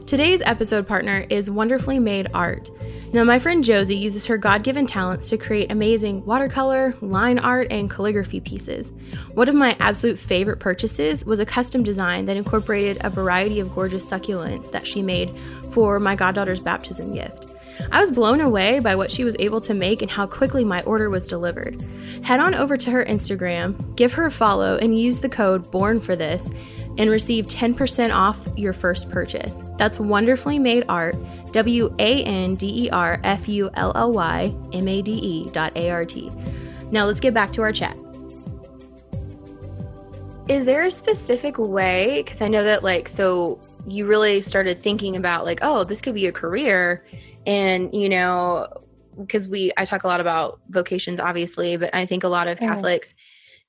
Today's 0.06 0.42
episode 0.42 0.86
partner 0.86 1.26
is 1.30 1.50
Wonderfully 1.50 1.98
Made 1.98 2.28
Art. 2.34 2.70
Now, 3.14 3.24
my 3.24 3.40
friend 3.40 3.64
Josie 3.64 3.96
uses 3.96 4.26
her 4.26 4.38
God 4.38 4.62
given 4.62 4.86
talents 4.86 5.30
to 5.30 5.38
create 5.38 5.72
amazing 5.72 6.26
watercolor, 6.26 6.94
line 7.00 7.40
art, 7.40 7.68
and 7.72 7.90
calligraphy 7.90 8.42
pieces. 8.42 8.92
One 9.34 9.48
of 9.48 9.56
my 9.56 9.78
absolute 9.80 10.20
favorite 10.20 10.60
purchases 10.60 11.26
was 11.26 11.40
a 11.40 11.46
custom 11.46 11.84
design 11.84 12.26
that 12.26 12.36
incorporated 12.36 12.98
a 13.02 13.10
variety 13.10 13.62
of 13.62 13.74
gorgeous 13.74 14.08
succulents 14.08 14.72
that 14.72 14.86
she 14.86 15.02
made 15.02 15.34
for 15.72 16.00
my 16.00 16.16
goddaughter's 16.16 16.60
baptism 16.60 17.14
gift. 17.14 17.50
I 17.92 18.02
was 18.02 18.12
blown 18.12 18.42
away 18.42 18.80
by 18.80 18.96
what 18.96 19.10
she 19.10 19.24
was 19.24 19.36
able 19.40 19.62
to 19.62 19.74
make 19.74 20.02
and 20.02 20.12
how 20.12 20.28
quickly 20.28 20.64
my 20.64 20.84
order 20.84 21.10
was 21.10 21.28
delivered. 21.28 21.82
Head 22.24 22.40
on 22.40 22.54
over 22.54 22.78
to 22.78 22.92
her 22.92 23.06
Instagram, 23.06 23.96
give 23.96 24.14
her 24.14 24.26
a 24.26 24.32
follow, 24.32 24.78
and 24.78 25.00
use 25.00 25.20
the 25.20 25.30
code 25.30 25.72
BORN 25.72 26.00
for 26.00 26.16
this 26.16 26.52
and 26.98 27.10
receive 27.10 27.48
10% 27.48 28.14
off 28.14 28.48
your 28.56 28.74
first 28.74 29.10
purchase. 29.10 29.64
That's 29.78 30.00
Wonderfully 30.00 30.60
Made 30.60 30.86
Art, 30.90 31.16
W 31.52 31.94
A 32.00 32.24
N 32.24 32.56
D 32.56 32.86
E 32.86 32.90
R 32.90 33.20
F 33.24 33.48
U 33.48 33.70
L 33.76 33.92
L 33.96 34.14
Y 34.14 34.56
M 34.74 34.88
A 34.88 35.02
D 35.02 35.12
E 35.12 35.50
dot 35.52 35.76
A 35.76 35.90
R 35.90 36.06
T. 36.06 36.32
Now 36.92 37.06
let's 37.06 37.20
get 37.20 37.34
back 37.34 37.52
to 37.54 37.62
our 37.62 37.72
chat. 37.72 37.98
Is 40.48 40.66
there 40.66 40.86
a 40.86 40.92
specific 40.92 41.58
way? 41.58 42.22
Because 42.24 42.42
I 42.42 42.50
know 42.50 42.64
that, 42.66 42.84
like, 42.84 43.08
so 43.08 43.62
you 43.88 44.06
really 44.06 44.42
started 44.42 44.82
thinking 44.82 45.16
about, 45.16 45.46
like, 45.46 45.60
oh, 45.62 45.86
this 45.86 46.02
could 46.02 46.14
be 46.14 46.28
a 46.28 46.32
career. 46.34 47.06
And, 47.46 47.94
you 47.94 48.10
know, 48.10 48.68
because 49.18 49.48
we, 49.48 49.72
I 49.78 49.86
talk 49.86 50.04
a 50.04 50.08
lot 50.08 50.20
about 50.20 50.60
vocations, 50.70 51.20
obviously, 51.20 51.78
but 51.78 51.96
I 51.96 52.06
think 52.06 52.24
a 52.24 52.28
lot 52.28 52.48
of 52.48 52.58
Catholics 52.58 53.14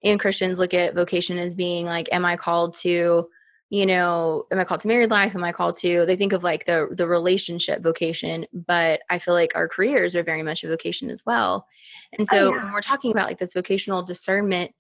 and 0.05 0.21
Christians 0.21 0.59
look 0.59 0.75
at 0.75 0.95
vocation 0.95 1.39
as 1.39 1.55
being 1.55 1.87
like, 1.87 2.09
am 2.13 2.25
I 2.25 2.37
called 2.37 2.75
to, 2.81 3.29
you 3.71 3.87
know, 3.87 4.45
am 4.53 4.61
I 4.61 4.65
called 4.65 4.83
to 4.83 4.89
married 4.89 5.11
life? 5.11 5.35
Am 5.35 5.43
I 5.43 5.53
called 5.53 5.79
to? 5.79 6.05
They 6.05 6.15
think 6.17 6.33
of 6.33 6.45
like 6.45 6.67
the 6.67 6.89
the 6.93 7.09
relationship 7.09 7.83
vocation, 7.83 8.47
but 8.53 9.01
I 9.09 9.19
feel 9.19 9.35
like 9.35 9.57
our 9.57 9.67
careers 9.67 10.15
are 10.15 10.23
very 10.23 10.43
much 10.43 10.63
a 10.63 10.69
vocation 10.69 11.11
as 11.11 11.23
well. 11.25 11.67
And 12.13 12.29
oh, 12.31 12.37
so 12.37 12.37
oh, 12.37 12.55
yeah. 12.55 12.65
when 12.65 12.73
we're 12.73 12.81
talking 12.83 13.11
about 13.11 13.27
like 13.27 13.39
this 13.39 13.55
vocational 13.55 14.03
discernment, 14.03 14.73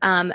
um, 0.00 0.32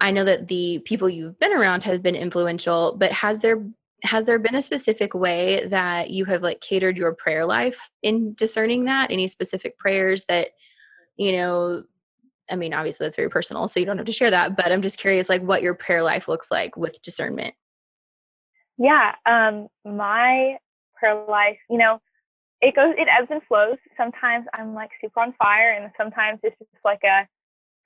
I 0.00 0.10
know 0.10 0.24
that 0.24 0.48
the 0.48 0.80
people 0.84 1.08
you've 1.08 1.38
been 1.38 1.52
around 1.52 1.84
have 1.84 2.02
been 2.02 2.16
influential, 2.16 2.94
but 2.96 3.12
has 3.12 3.40
there 3.40 3.64
has 4.02 4.26
there 4.26 4.38
been 4.38 4.54
a 4.54 4.62
specific 4.62 5.14
way 5.14 5.66
that 5.66 6.10
you 6.10 6.26
have 6.26 6.42
like 6.42 6.60
catered 6.60 6.98
your 6.98 7.14
prayer 7.14 7.46
life 7.46 7.90
in 8.02 8.34
discerning 8.34 8.84
that? 8.84 9.10
Any 9.10 9.26
specific 9.26 9.78
prayers 9.78 10.26
that 10.26 10.48
you 11.16 11.32
know 11.32 11.84
I 12.50 12.56
mean, 12.56 12.74
obviously 12.74 13.04
that's 13.04 13.16
very 13.16 13.30
personal, 13.30 13.68
so 13.68 13.80
you 13.80 13.86
don't 13.86 13.96
have 13.96 14.06
to 14.06 14.12
share 14.12 14.30
that, 14.30 14.56
but 14.56 14.72
I'm 14.72 14.82
just 14.82 14.98
curious 14.98 15.28
like 15.28 15.42
what 15.42 15.62
your 15.62 15.74
prayer 15.74 16.02
life 16.02 16.28
looks 16.28 16.50
like 16.50 16.76
with 16.76 17.00
discernment. 17.02 17.54
Yeah, 18.78 19.12
um 19.24 19.68
my 19.84 20.58
prayer 20.94 21.24
life, 21.28 21.58
you 21.70 21.78
know, 21.78 22.00
it 22.60 22.74
goes 22.74 22.94
it 22.96 23.08
ebbs 23.08 23.28
and 23.30 23.42
flows. 23.48 23.78
Sometimes 23.96 24.46
I'm 24.54 24.74
like 24.74 24.90
super 25.00 25.20
on 25.20 25.34
fire 25.42 25.72
and 25.72 25.90
sometimes 25.96 26.40
it's 26.42 26.56
just 26.58 26.84
like 26.84 27.02
a 27.04 27.26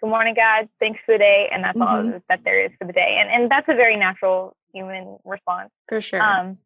good 0.01 0.11
morning 0.11 0.35
God, 0.35 0.69
thanks 0.79 1.01
for 1.07 1.15
the 1.15 1.19
day 1.19 1.49
and 1.53 1.63
that's 1.63 1.79
mm-hmm. 1.79 2.13
all 2.13 2.21
that 2.29 2.41
there 2.45 2.65
is 2.65 2.73
for 2.79 2.87
the 2.87 2.93
day. 2.93 3.19
And 3.21 3.31
and 3.31 3.51
that's 3.51 3.69
a 3.69 3.75
very 3.75 3.97
natural 3.97 4.57
human 4.73 5.19
response. 5.25 5.71
For 5.89 6.01
sure. 6.01 6.23
Um 6.23 6.59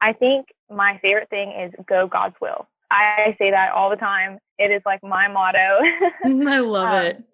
I 0.00 0.12
think 0.12 0.46
my 0.70 0.98
favorite 1.00 1.30
thing 1.30 1.52
is 1.52 1.72
go 1.88 2.06
God's 2.06 2.34
will. 2.40 2.68
I 2.90 3.34
say 3.38 3.50
that 3.50 3.72
all 3.72 3.88
the 3.88 3.96
time. 3.96 4.38
It 4.58 4.70
is 4.70 4.82
like 4.84 5.02
my 5.02 5.28
motto. 5.28 5.78
I 6.24 6.58
love 6.58 6.92
um, 6.92 7.02
it. 7.02 7.24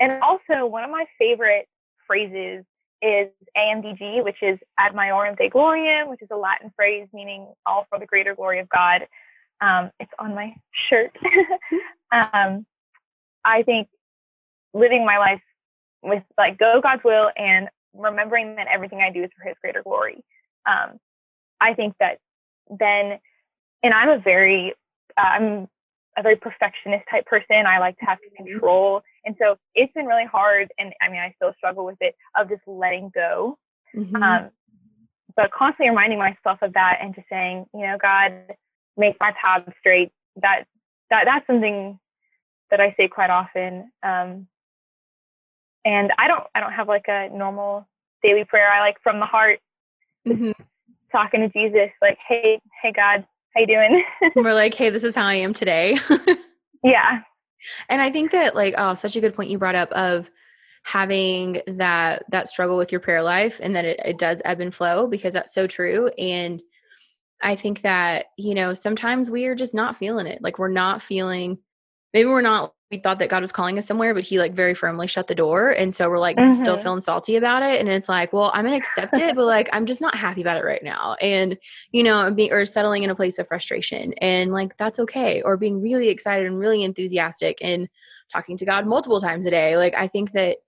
And 0.00 0.22
also, 0.22 0.66
one 0.66 0.82
of 0.82 0.90
my 0.90 1.04
favorite 1.18 1.68
phrases 2.06 2.64
is 3.02 3.28
AMDG, 3.56 4.24
which 4.24 4.42
is 4.42 4.58
ad 4.78 4.92
maiorem 4.92 5.36
Dei 5.36 5.48
gloriam, 5.48 6.08
which 6.08 6.22
is 6.22 6.28
a 6.30 6.36
Latin 6.36 6.72
phrase 6.74 7.06
meaning 7.12 7.46
all 7.66 7.86
for 7.88 7.98
the 7.98 8.06
greater 8.06 8.34
glory 8.34 8.58
of 8.60 8.68
God. 8.68 9.06
Um, 9.60 9.90
it's 10.00 10.10
on 10.18 10.34
my 10.34 10.54
shirt. 10.88 11.14
um, 12.12 12.66
I 13.44 13.62
think 13.62 13.88
living 14.72 15.04
my 15.04 15.18
life 15.18 15.40
with 16.02 16.22
like 16.38 16.58
go 16.58 16.80
God's 16.82 17.04
will 17.04 17.30
and 17.36 17.68
remembering 17.94 18.56
that 18.56 18.66
everything 18.72 19.00
I 19.00 19.12
do 19.12 19.22
is 19.22 19.30
for 19.36 19.46
His 19.46 19.56
greater 19.60 19.82
glory. 19.82 20.24
Um, 20.66 20.98
I 21.60 21.74
think 21.74 21.94
that 22.00 22.18
then, 22.68 23.18
and 23.82 23.94
I'm 23.94 24.08
a 24.08 24.18
very, 24.18 24.74
uh, 25.16 25.20
I'm 25.20 25.68
a 26.16 26.22
very 26.22 26.36
perfectionist 26.36 27.04
type 27.10 27.26
person. 27.26 27.66
I 27.66 27.78
like 27.78 27.98
to 27.98 28.04
have 28.06 28.18
mm-hmm. 28.18 28.44
control, 28.44 29.02
and 29.24 29.36
so 29.40 29.56
it's 29.74 29.92
been 29.92 30.06
really 30.06 30.24
hard. 30.24 30.72
And 30.78 30.92
I 31.02 31.10
mean, 31.10 31.20
I 31.20 31.32
still 31.36 31.52
struggle 31.56 31.84
with 31.84 31.98
it 32.00 32.14
of 32.38 32.48
just 32.48 32.62
letting 32.66 33.10
go. 33.14 33.58
Mm-hmm. 33.94 34.22
Um, 34.22 34.50
but 35.36 35.50
constantly 35.52 35.90
reminding 35.90 36.18
myself 36.18 36.58
of 36.62 36.72
that 36.74 36.98
and 37.00 37.14
just 37.14 37.28
saying, 37.28 37.66
you 37.74 37.80
know, 37.80 37.96
God, 38.00 38.32
make 38.96 39.16
my 39.20 39.32
path 39.42 39.62
straight. 39.78 40.10
That 40.36 40.64
that 41.10 41.24
that's 41.24 41.46
something 41.46 41.98
that 42.70 42.80
I 42.80 42.94
say 42.96 43.08
quite 43.08 43.30
often. 43.30 43.90
Um, 44.02 44.46
and 45.84 46.12
I 46.18 46.28
don't 46.28 46.44
I 46.54 46.60
don't 46.60 46.72
have 46.72 46.88
like 46.88 47.06
a 47.08 47.28
normal 47.30 47.86
daily 48.22 48.44
prayer. 48.44 48.70
I 48.70 48.80
like 48.80 48.96
from 49.02 49.20
the 49.20 49.26
heart, 49.26 49.60
mm-hmm. 50.26 50.52
talking 51.12 51.40
to 51.40 51.48
Jesus, 51.48 51.90
like, 52.02 52.18
hey, 52.26 52.60
hey 52.82 52.92
God, 52.92 53.24
how 53.54 53.60
you 53.60 53.66
doing? 53.66 54.04
We're 54.36 54.54
like, 54.54 54.74
hey, 54.74 54.90
this 54.90 55.04
is 55.04 55.14
how 55.14 55.26
I 55.26 55.34
am 55.34 55.52
today. 55.52 55.98
yeah. 56.84 57.20
And 57.88 58.00
I 58.00 58.10
think 58.10 58.30
that 58.32 58.54
like, 58.54 58.74
oh, 58.76 58.94
such 58.94 59.16
a 59.16 59.20
good 59.20 59.34
point 59.34 59.50
you 59.50 59.58
brought 59.58 59.74
up 59.74 59.92
of 59.92 60.30
having 60.82 61.60
that 61.66 62.24
that 62.30 62.48
struggle 62.48 62.76
with 62.76 62.90
your 62.90 63.00
prayer 63.00 63.22
life 63.22 63.60
and 63.62 63.76
that 63.76 63.84
it, 63.84 64.00
it 64.04 64.18
does 64.18 64.40
ebb 64.44 64.60
and 64.60 64.74
flow 64.74 65.06
because 65.06 65.34
that's 65.34 65.52
so 65.52 65.66
true. 65.66 66.08
And 66.18 66.62
I 67.42 67.54
think 67.54 67.82
that, 67.82 68.26
you 68.36 68.54
know, 68.54 68.74
sometimes 68.74 69.30
we 69.30 69.46
are 69.46 69.54
just 69.54 69.74
not 69.74 69.96
feeling 69.96 70.26
it. 70.26 70.42
Like 70.42 70.58
we're 70.58 70.68
not 70.68 71.02
feeling 71.02 71.58
maybe 72.12 72.28
we're 72.28 72.42
not 72.42 72.74
we 72.90 72.98
thought 72.98 73.20
that 73.20 73.28
God 73.28 73.42
was 73.42 73.52
calling 73.52 73.78
us 73.78 73.86
somewhere, 73.86 74.14
but 74.14 74.24
he 74.24 74.40
like 74.40 74.52
very 74.52 74.74
firmly 74.74 75.06
shut 75.06 75.28
the 75.28 75.34
door. 75.34 75.70
And 75.70 75.94
so 75.94 76.10
we're 76.10 76.18
like 76.18 76.36
mm-hmm. 76.36 76.60
still 76.60 76.76
feeling 76.76 77.00
salty 77.00 77.36
about 77.36 77.62
it. 77.62 77.80
And 77.80 77.88
it's 77.88 78.08
like, 78.08 78.32
well, 78.32 78.50
I'm 78.52 78.64
gonna 78.64 78.76
accept 78.76 79.16
it, 79.16 79.36
but 79.36 79.44
like 79.44 79.68
I'm 79.72 79.86
just 79.86 80.00
not 80.00 80.16
happy 80.16 80.40
about 80.40 80.58
it 80.58 80.64
right 80.64 80.82
now. 80.82 81.14
And 81.20 81.56
you 81.92 82.02
know, 82.02 82.30
being 82.32 82.52
or 82.52 82.66
settling 82.66 83.04
in 83.04 83.10
a 83.10 83.14
place 83.14 83.38
of 83.38 83.46
frustration. 83.46 84.12
And 84.14 84.52
like 84.52 84.76
that's 84.76 84.98
okay. 84.98 85.40
Or 85.42 85.56
being 85.56 85.80
really 85.80 86.08
excited 86.08 86.46
and 86.46 86.58
really 86.58 86.82
enthusiastic 86.82 87.58
and 87.60 87.88
talking 88.32 88.56
to 88.56 88.64
God 88.64 88.86
multiple 88.86 89.20
times 89.20 89.46
a 89.46 89.50
day. 89.50 89.76
Like 89.76 89.94
I 89.94 90.08
think 90.08 90.32
that 90.32 90.58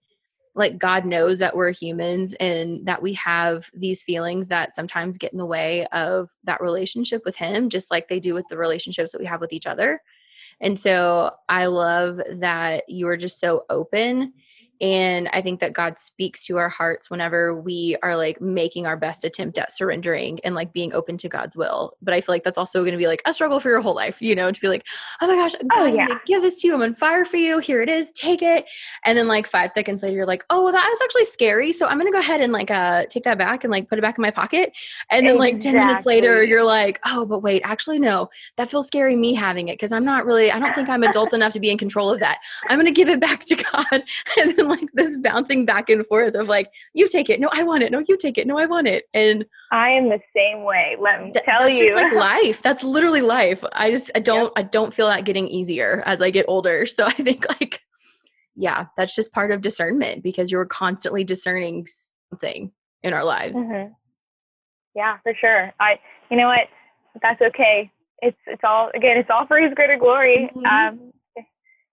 like 0.54 0.78
God 0.78 1.04
knows 1.06 1.38
that 1.38 1.56
we're 1.56 1.72
humans 1.72 2.34
and 2.34 2.86
that 2.86 3.02
we 3.02 3.14
have 3.14 3.70
these 3.74 4.02
feelings 4.02 4.48
that 4.48 4.74
sometimes 4.74 5.18
get 5.18 5.32
in 5.32 5.38
the 5.38 5.46
way 5.46 5.86
of 5.92 6.30
that 6.44 6.60
relationship 6.60 7.22
with 7.24 7.36
him, 7.36 7.70
just 7.70 7.90
like 7.90 8.08
they 8.08 8.20
do 8.20 8.34
with 8.34 8.46
the 8.48 8.58
relationships 8.58 9.12
that 9.12 9.20
we 9.20 9.26
have 9.26 9.40
with 9.40 9.52
each 9.52 9.66
other. 9.66 10.00
And 10.62 10.78
so 10.78 11.32
I 11.48 11.66
love 11.66 12.20
that 12.36 12.88
you 12.88 13.08
are 13.08 13.16
just 13.16 13.40
so 13.40 13.64
open 13.68 14.32
and 14.82 15.28
I 15.32 15.40
think 15.40 15.60
that 15.60 15.72
God 15.72 15.96
speaks 15.96 16.44
to 16.46 16.58
our 16.58 16.68
hearts 16.68 17.08
whenever 17.08 17.54
we 17.54 17.96
are 18.02 18.16
like 18.16 18.40
making 18.40 18.84
our 18.84 18.96
best 18.96 19.22
attempt 19.22 19.56
at 19.56 19.72
surrendering 19.72 20.40
and 20.42 20.56
like 20.56 20.72
being 20.72 20.92
open 20.92 21.16
to 21.18 21.28
God's 21.28 21.56
will. 21.56 21.96
But 22.02 22.14
I 22.14 22.20
feel 22.20 22.34
like 22.34 22.42
that's 22.42 22.58
also 22.58 22.80
going 22.80 22.90
to 22.90 22.98
be 22.98 23.06
like 23.06 23.22
a 23.24 23.32
struggle 23.32 23.60
for 23.60 23.68
your 23.68 23.80
whole 23.80 23.94
life, 23.94 24.20
you 24.20 24.34
know, 24.34 24.50
to 24.50 24.60
be 24.60 24.66
like, 24.66 24.84
oh 25.20 25.28
my 25.28 25.36
gosh, 25.36 25.52
God, 25.52 25.68
oh, 25.76 25.84
yeah. 25.84 26.08
I'm 26.10 26.20
give 26.26 26.42
this 26.42 26.60
to 26.62 26.66
you. 26.66 26.74
I'm 26.74 26.82
on 26.82 26.96
fire 26.96 27.24
for 27.24 27.36
you. 27.36 27.60
Here 27.60 27.80
it 27.80 27.88
is. 27.88 28.10
Take 28.10 28.42
it. 28.42 28.66
And 29.04 29.16
then 29.16 29.28
like 29.28 29.46
five 29.46 29.70
seconds 29.70 30.02
later, 30.02 30.16
you're 30.16 30.26
like, 30.26 30.44
oh, 30.50 30.64
well, 30.64 30.72
that 30.72 30.88
was 30.88 31.00
actually 31.00 31.26
scary. 31.26 31.72
So 31.72 31.86
I'm 31.86 31.96
going 31.96 32.10
to 32.10 32.12
go 32.12 32.18
ahead 32.18 32.40
and 32.40 32.52
like 32.52 32.72
uh, 32.72 33.06
take 33.08 33.22
that 33.22 33.38
back 33.38 33.62
and 33.62 33.70
like 33.70 33.88
put 33.88 34.00
it 34.00 34.02
back 34.02 34.18
in 34.18 34.22
my 34.22 34.32
pocket. 34.32 34.72
And 35.10 35.24
then 35.24 35.36
exactly. 35.36 35.52
like 35.52 35.60
10 35.60 35.74
minutes 35.74 36.06
later, 36.06 36.42
you're 36.42 36.64
like, 36.64 36.98
oh, 37.06 37.24
but 37.24 37.38
wait, 37.38 37.62
actually, 37.64 38.00
no, 38.00 38.30
that 38.56 38.68
feels 38.68 38.88
scary 38.88 39.14
me 39.14 39.32
having 39.32 39.68
it 39.68 39.74
because 39.74 39.92
I'm 39.92 40.04
not 40.04 40.26
really, 40.26 40.50
I 40.50 40.58
don't 40.58 40.74
think 40.74 40.88
I'm 40.88 41.04
adult 41.04 41.32
enough 41.32 41.52
to 41.52 41.60
be 41.60 41.70
in 41.70 41.78
control 41.78 42.10
of 42.10 42.18
that. 42.18 42.38
I'm 42.68 42.78
going 42.78 42.86
to 42.86 42.92
give 42.92 43.08
it 43.08 43.20
back 43.20 43.44
to 43.44 43.54
God. 43.72 44.02
And 44.40 44.56
then 44.56 44.71
like 44.72 44.88
this 44.94 45.16
bouncing 45.18 45.64
back 45.64 45.88
and 45.88 46.06
forth 46.06 46.34
of 46.34 46.48
like, 46.48 46.70
you 46.94 47.08
take 47.08 47.30
it, 47.30 47.40
no, 47.40 47.48
I 47.52 47.62
want 47.62 47.82
it, 47.82 47.92
no, 47.92 48.02
you 48.06 48.16
take 48.16 48.38
it, 48.38 48.46
no, 48.46 48.58
I 48.58 48.66
want 48.66 48.88
it. 48.88 49.04
And 49.14 49.44
I 49.70 49.90
am 49.90 50.08
the 50.08 50.20
same 50.34 50.64
way. 50.64 50.96
Let 51.00 51.22
me 51.22 51.32
th- 51.32 51.44
tell 51.44 51.60
that's 51.60 51.78
you. 51.78 51.90
Just 51.90 52.02
like 52.02 52.12
life. 52.44 52.62
That's 52.62 52.82
literally 52.82 53.22
life. 53.22 53.64
I 53.72 53.90
just 53.90 54.10
I 54.14 54.20
don't 54.20 54.44
yep. 54.44 54.52
I 54.56 54.62
don't 54.62 54.92
feel 54.92 55.08
that 55.08 55.24
getting 55.24 55.48
easier 55.48 56.02
as 56.06 56.20
I 56.22 56.30
get 56.30 56.46
older. 56.48 56.86
So 56.92 57.06
I 57.06 57.12
think 57.12 57.48
like 57.48 57.80
yeah, 58.54 58.86
that's 58.96 59.14
just 59.14 59.32
part 59.32 59.50
of 59.50 59.62
discernment 59.62 60.22
because 60.22 60.50
you're 60.50 60.66
constantly 60.66 61.24
discerning 61.24 61.86
something 62.30 62.70
in 63.02 63.14
our 63.14 63.24
lives. 63.24 63.58
Mm-hmm. 63.58 63.92
Yeah, 64.94 65.16
for 65.22 65.32
sure. 65.40 65.72
I 65.80 65.98
you 66.30 66.36
know 66.36 66.48
what? 66.48 66.68
That's 67.22 67.40
okay. 67.40 67.90
It's 68.20 68.36
it's 68.46 68.62
all 68.62 68.90
again, 68.94 69.16
it's 69.16 69.30
all 69.30 69.46
for 69.46 69.58
his 69.58 69.72
greater 69.74 69.96
glory. 69.96 70.50
Mm-hmm. 70.54 70.66
Um 70.66 71.11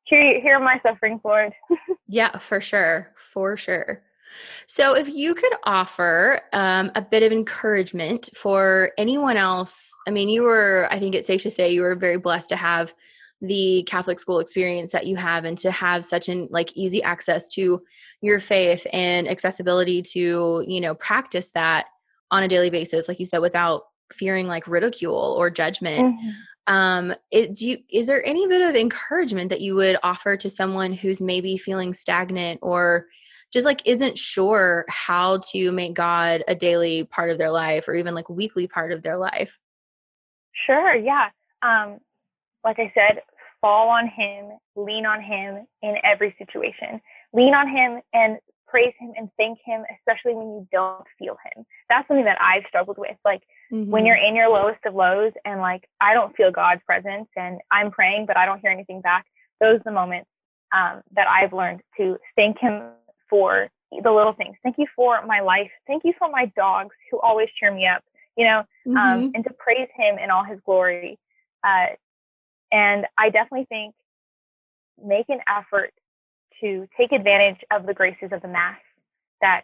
hear 0.09 0.41
hear 0.41 0.59
my 0.59 0.79
suffering, 0.83 1.19
Lord. 1.23 1.53
yeah, 2.07 2.37
for 2.37 2.61
sure, 2.61 3.11
for 3.15 3.57
sure. 3.57 4.03
So, 4.67 4.95
if 4.95 5.09
you 5.09 5.33
could 5.33 5.53
offer 5.63 6.41
um, 6.53 6.91
a 6.95 7.01
bit 7.01 7.23
of 7.23 7.31
encouragement 7.31 8.29
for 8.35 8.91
anyone 8.97 9.37
else, 9.37 9.93
I 10.07 10.11
mean, 10.11 10.29
you 10.29 10.43
were, 10.43 10.87
I 10.91 10.99
think 10.99 11.15
it's 11.15 11.27
safe 11.27 11.41
to 11.43 11.51
say, 11.51 11.73
you 11.73 11.81
were 11.81 11.95
very 11.95 12.17
blessed 12.17 12.49
to 12.49 12.55
have 12.55 12.93
the 13.41 13.83
Catholic 13.87 14.19
school 14.19 14.39
experience 14.39 14.91
that 14.91 15.07
you 15.07 15.15
have 15.15 15.45
and 15.45 15.57
to 15.59 15.71
have 15.71 16.05
such 16.05 16.27
an 16.27 16.49
like 16.51 16.75
easy 16.75 17.01
access 17.01 17.47
to 17.53 17.81
your 18.21 18.39
faith 18.39 18.85
and 18.91 19.29
accessibility 19.29 20.01
to, 20.01 20.63
you 20.67 20.81
know, 20.81 20.93
practice 20.93 21.51
that 21.51 21.87
on 22.31 22.43
a 22.43 22.47
daily 22.47 22.69
basis, 22.69 23.07
like 23.07 23.19
you 23.19 23.25
said, 23.25 23.39
without 23.39 23.83
fearing 24.11 24.47
like 24.47 24.67
ridicule 24.67 25.35
or 25.37 25.49
judgment. 25.49 26.05
Mm-hmm 26.05 26.29
um 26.69 27.13
it, 27.32 27.55
do 27.55 27.67
you 27.67 27.77
is 27.91 28.08
there 28.08 28.25
any 28.25 28.47
bit 28.47 28.62
of 28.62 28.75
encouragement 28.75 29.49
that 29.49 29.60
you 29.60 29.75
would 29.75 29.97
offer 30.03 30.38
to 30.38 30.49
someone 30.49 30.93
who's 30.93 31.19
maybe 31.19 31.58
feeling 31.58 31.93
stagnant 31.93 32.60
or 32.62 33.08
just 33.51 33.65
like 33.65 33.82
isn't 33.86 34.17
sure 34.17 34.86
how 34.88 35.39
to 35.39 35.71
make 35.71 35.95
god 35.95 36.43
a 36.47 36.55
daily 36.55 37.03
part 37.03 37.32
of 37.32 37.38
their 37.38 37.51
life 37.51 37.88
or 37.88 37.95
even 37.95 38.13
like 38.13 38.29
weekly 38.29 38.67
part 38.67 38.91
of 38.91 39.01
their 39.01 39.17
life 39.17 39.58
sure 40.65 40.95
yeah 40.95 41.29
um 41.63 41.97
like 42.63 42.79
i 42.79 42.91
said 42.93 43.21
fall 43.60 43.89
on 43.89 44.08
him 44.08 44.45
lean 44.75 45.05
on 45.05 45.21
him 45.21 45.65
in 45.82 45.95
every 46.03 46.34
situation 46.38 47.01
lean 47.34 47.53
on 47.53 47.67
him 47.67 47.99
and 48.13 48.38
praise 48.69 48.93
him 48.99 49.12
and 49.17 49.29
thank 49.38 49.60
him, 49.65 49.84
especially 49.97 50.36
when 50.36 50.47
you 50.47 50.67
don't 50.71 51.05
feel 51.17 51.36
him. 51.55 51.65
That's 51.89 52.08
something 52.08 52.25
that 52.25 52.38
I've 52.39 52.63
struggled 52.67 52.97
with. 52.97 53.17
Like 53.25 53.41
mm-hmm. 53.71 53.89
when 53.89 54.05
you're 54.05 54.15
in 54.15 54.36
your 54.36 54.49
lowest 54.49 54.79
of 54.86 54.95
lows 54.95 55.34
and 55.45 55.60
like 55.62 55.88
I 56.01 56.13
don't 56.13 56.36
feel 56.36 56.51
God's 56.51 56.82
presence 56.86 57.27
and 57.36 57.60
I'm 57.71 57.91
praying, 57.91 58.25
but 58.25 58.38
I 58.38 58.45
don't 58.45 58.60
hear 58.60 58.71
anything 58.71 59.01
back. 59.01 59.25
Those 59.60 59.79
are 59.79 59.84
the 59.86 59.91
moments 59.91 60.29
um, 60.73 61.01
that 61.15 61.27
I've 61.27 61.53
learned 61.53 61.82
to 61.97 62.17
thank 62.36 62.60
him 62.60 62.84
for 63.29 63.69
the 63.91 64.12
little 64.12 64.34
things. 64.34 64.55
Thank 64.63 64.77
you 64.77 64.86
for 64.95 65.25
my 65.25 65.41
life. 65.41 65.71
Thank 65.88 66.03
you 66.05 66.13
for 66.17 66.29
my 66.29 66.51
dogs 66.55 66.95
who 67.10 67.19
always 67.19 67.49
cheer 67.60 67.73
me 67.73 67.88
up, 67.88 68.03
you 68.38 68.45
know, 68.45 68.60
um, 68.60 68.65
mm-hmm. 68.88 68.97
um, 68.97 69.32
and 69.34 69.43
to 69.43 69.53
praise 69.53 69.89
him 69.95 70.17
in 70.19 70.29
all 70.29 70.43
his 70.43 70.60
glory. 70.65 71.19
Uh, 71.63 71.88
and 72.71 73.05
I 73.17 73.29
definitely 73.29 73.65
think 73.67 73.95
make 75.03 75.29
an 75.29 75.39
effort 75.47 75.91
to 76.62 76.88
take 76.97 77.12
advantage 77.12 77.60
of 77.71 77.86
the 77.86 77.93
graces 77.93 78.29
of 78.32 78.41
the 78.41 78.47
Mass 78.47 78.79
that 79.41 79.63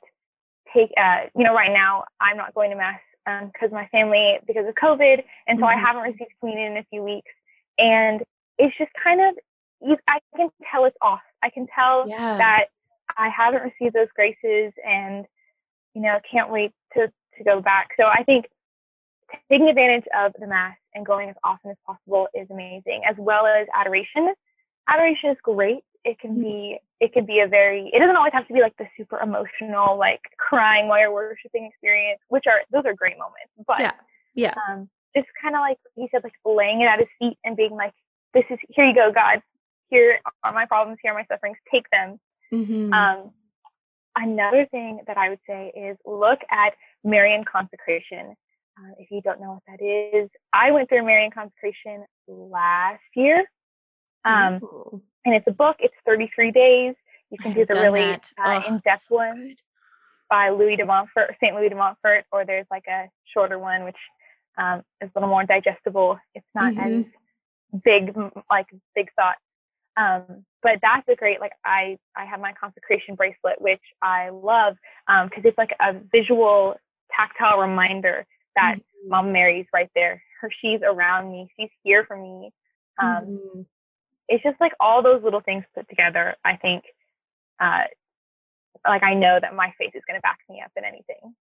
take, 0.73 0.89
uh, 0.97 1.27
you 1.35 1.43
know, 1.43 1.53
right 1.53 1.71
now 1.71 2.05
I'm 2.19 2.37
not 2.37 2.53
going 2.53 2.71
to 2.71 2.77
Mass 2.77 2.99
because 3.25 3.71
um, 3.71 3.73
my 3.73 3.87
family, 3.87 4.37
because 4.45 4.67
of 4.67 4.75
COVID, 4.75 5.23
and 5.47 5.59
so 5.59 5.65
mm-hmm. 5.65 5.77
I 5.77 5.81
haven't 5.81 6.03
received 6.03 6.31
communion 6.39 6.73
in 6.73 6.77
a 6.77 6.85
few 6.89 7.03
weeks. 7.03 7.31
And 7.77 8.21
it's 8.57 8.77
just 8.77 8.91
kind 9.03 9.21
of, 9.21 9.35
you, 9.81 9.97
I 10.07 10.19
can 10.35 10.49
tell 10.71 10.85
it's 10.85 10.97
off. 11.01 11.21
I 11.43 11.49
can 11.49 11.67
tell 11.73 12.07
yeah. 12.07 12.37
that 12.37 12.65
I 13.17 13.29
haven't 13.29 13.63
received 13.63 13.95
those 13.95 14.07
graces 14.15 14.73
and, 14.85 15.25
you 15.93 16.01
know, 16.01 16.19
can't 16.31 16.49
wait 16.49 16.71
to, 16.93 17.11
to 17.37 17.43
go 17.43 17.61
back. 17.61 17.89
So 17.97 18.05
I 18.05 18.23
think 18.23 18.45
taking 19.49 19.67
advantage 19.67 20.05
of 20.17 20.33
the 20.39 20.47
Mass 20.47 20.77
and 20.93 21.05
going 21.05 21.29
as 21.29 21.35
often 21.43 21.71
as 21.71 21.77
possible 21.85 22.27
is 22.33 22.47
amazing, 22.49 23.01
as 23.09 23.15
well 23.17 23.45
as 23.45 23.67
adoration. 23.75 24.33
Adoration 24.87 25.31
is 25.31 25.37
great 25.43 25.83
it 26.05 26.19
can 26.19 26.31
mm-hmm. 26.31 26.43
be 26.43 26.79
it 27.01 27.11
can 27.11 27.25
be 27.25 27.39
a 27.39 27.47
very 27.47 27.89
it 27.91 27.99
doesn't 27.99 28.15
always 28.15 28.31
have 28.31 28.47
to 28.47 28.53
be 28.53 28.61
like 28.61 28.77
the 28.77 28.87
super 28.95 29.19
emotional 29.19 29.97
like 29.97 30.21
crying 30.37 30.87
while 30.87 30.99
you're 30.99 31.11
worshiping 31.11 31.65
experience 31.65 32.21
which 32.29 32.45
are 32.47 32.61
those 32.71 32.85
are 32.85 32.93
great 32.93 33.17
moments 33.17 33.51
but 33.67 33.79
yeah 33.79 33.91
yeah. 34.35 34.53
um 34.69 34.87
just 35.15 35.27
kind 35.41 35.55
of 35.55 35.61
like 35.61 35.77
he 35.95 36.07
said 36.11 36.23
like 36.23 36.33
laying 36.45 36.81
it 36.81 36.85
at 36.85 36.99
his 36.99 37.07
feet 37.19 37.37
and 37.43 37.57
being 37.57 37.71
like 37.71 37.93
this 38.33 38.43
is 38.49 38.59
here 38.69 38.85
you 38.85 38.93
go 38.93 39.11
god. 39.13 39.41
Here 39.89 40.19
are 40.43 40.53
my 40.53 40.65
problems 40.65 40.97
here 41.01 41.11
are 41.11 41.15
my 41.15 41.25
sufferings. 41.31 41.57
Take 41.71 41.89
them. 41.89 42.19
Mm-hmm. 42.53 42.93
um 42.93 43.31
another 44.17 44.65
thing 44.69 44.99
that 45.07 45.17
i 45.17 45.29
would 45.29 45.39
say 45.49 45.73
is 45.75 45.97
look 46.05 46.39
at 46.51 46.73
marian 47.03 47.43
consecration. 47.43 48.35
Uh, 48.77 48.91
if 48.99 49.09
you 49.09 49.21
don't 49.21 49.39
know 49.39 49.53
what 49.53 49.63
that 49.67 49.83
is 49.83 50.29
i 50.53 50.71
went 50.71 50.89
through 50.89 51.03
marian 51.03 51.31
consecration 51.31 52.05
last 52.27 53.01
year. 53.15 53.45
Um, 54.25 54.59
and 55.25 55.33
it's 55.33 55.47
a 55.47 55.51
book. 55.51 55.77
It's 55.79 55.93
33 56.05 56.51
days. 56.51 56.95
You 57.31 57.37
can 57.39 57.53
do 57.53 57.65
the 57.65 57.79
really 57.79 58.03
uh, 58.03 58.17
oh, 58.39 58.61
in-depth 58.67 59.01
so 59.01 59.15
one 59.15 59.47
good. 59.47 59.57
by 60.29 60.49
Louis 60.49 60.75
de 60.75 60.85
Montfort, 60.85 61.35
Saint 61.41 61.55
Louis 61.55 61.69
de 61.69 61.75
Montfort, 61.75 62.25
or 62.31 62.45
there's 62.45 62.67
like 62.69 62.85
a 62.87 63.09
shorter 63.33 63.59
one 63.59 63.83
which 63.83 63.97
um, 64.57 64.83
is 65.01 65.09
a 65.13 65.19
little 65.19 65.29
more 65.29 65.43
digestible. 65.43 66.19
It's 66.33 66.45
not 66.53 66.73
mm-hmm. 66.73 66.99
as 66.99 67.81
big 67.83 68.15
like 68.49 68.67
big 68.95 69.09
thoughts. 69.15 69.39
Um, 69.97 70.45
but 70.61 70.79
that's 70.81 71.07
a 71.07 71.15
great 71.15 71.39
like 71.39 71.53
I 71.63 71.97
I 72.15 72.25
have 72.25 72.39
my 72.39 72.53
consecration 72.53 73.15
bracelet 73.15 73.59
which 73.59 73.81
I 74.01 74.29
love 74.29 74.75
because 75.07 75.43
um, 75.43 75.45
it's 75.45 75.57
like 75.57 75.75
a 75.81 75.95
visual 76.11 76.75
tactile 77.15 77.59
reminder 77.59 78.25
that 78.55 78.75
mm-hmm. 78.75 79.09
Mom 79.09 79.31
Mary's 79.31 79.67
right 79.73 79.89
there. 79.95 80.21
Her 80.41 80.49
she's 80.61 80.81
around 80.83 81.31
me. 81.31 81.49
She's 81.57 81.69
here 81.83 82.05
for 82.05 82.17
me. 82.17 82.51
Um, 83.01 83.07
mm-hmm. 83.09 83.61
It's 84.27 84.43
just 84.43 84.59
like 84.59 84.73
all 84.79 85.03
those 85.03 85.23
little 85.23 85.41
things 85.41 85.63
put 85.75 85.87
together. 85.89 86.35
I 86.43 86.57
think, 86.57 86.83
uh, 87.59 87.83
like 88.87 89.03
I 89.03 89.13
know 89.13 89.39
that 89.41 89.55
my 89.55 89.73
faith 89.77 89.91
is 89.95 90.03
going 90.07 90.17
to 90.17 90.21
back 90.21 90.39
me 90.49 90.61
up 90.63 90.71
in 90.75 90.83
anything. 90.83 91.35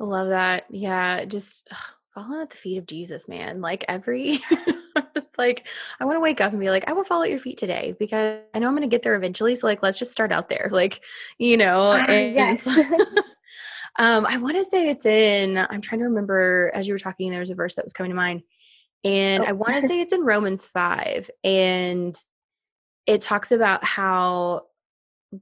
I 0.00 0.04
love 0.04 0.28
that. 0.28 0.64
Yeah, 0.70 1.24
just 1.24 1.68
ugh, 1.70 1.78
falling 2.14 2.40
at 2.40 2.50
the 2.50 2.56
feet 2.56 2.78
of 2.78 2.86
Jesus, 2.86 3.28
man. 3.28 3.60
Like 3.60 3.84
every, 3.88 4.40
it's 5.14 5.38
like 5.38 5.66
I 6.00 6.04
want 6.04 6.16
to 6.16 6.20
wake 6.20 6.40
up 6.40 6.52
and 6.52 6.60
be 6.60 6.70
like, 6.70 6.88
I 6.88 6.92
will 6.92 7.04
fall 7.04 7.22
at 7.22 7.30
your 7.30 7.38
feet 7.38 7.58
today 7.58 7.94
because 7.98 8.40
I 8.54 8.58
know 8.58 8.66
I'm 8.66 8.74
going 8.74 8.88
to 8.88 8.94
get 8.94 9.02
there 9.02 9.14
eventually. 9.14 9.54
So 9.56 9.66
like, 9.66 9.82
let's 9.82 9.98
just 9.98 10.12
start 10.12 10.32
out 10.32 10.48
there, 10.48 10.68
like 10.72 11.00
you 11.38 11.56
know. 11.56 11.92
Uh, 12.02 12.04
and 12.08 12.34
yes. 12.34 12.66
um, 13.98 14.26
I 14.26 14.38
want 14.38 14.56
to 14.56 14.64
say 14.64 14.88
it's 14.88 15.06
in. 15.06 15.58
I'm 15.58 15.80
trying 15.80 16.00
to 16.00 16.06
remember. 16.06 16.70
As 16.74 16.86
you 16.86 16.94
were 16.94 16.98
talking, 16.98 17.30
there 17.30 17.40
was 17.40 17.50
a 17.50 17.54
verse 17.54 17.74
that 17.76 17.84
was 17.84 17.92
coming 17.92 18.10
to 18.10 18.16
mind, 18.16 18.42
and 19.04 19.42
oh. 19.42 19.46
I 19.46 19.52
want 19.52 19.80
to 19.80 19.86
say 19.86 20.00
it's 20.00 20.12
in 20.12 20.24
Romans 20.24 20.64
five, 20.64 21.30
and 21.44 22.16
it 23.06 23.20
talks 23.22 23.52
about 23.52 23.84
how 23.84 24.66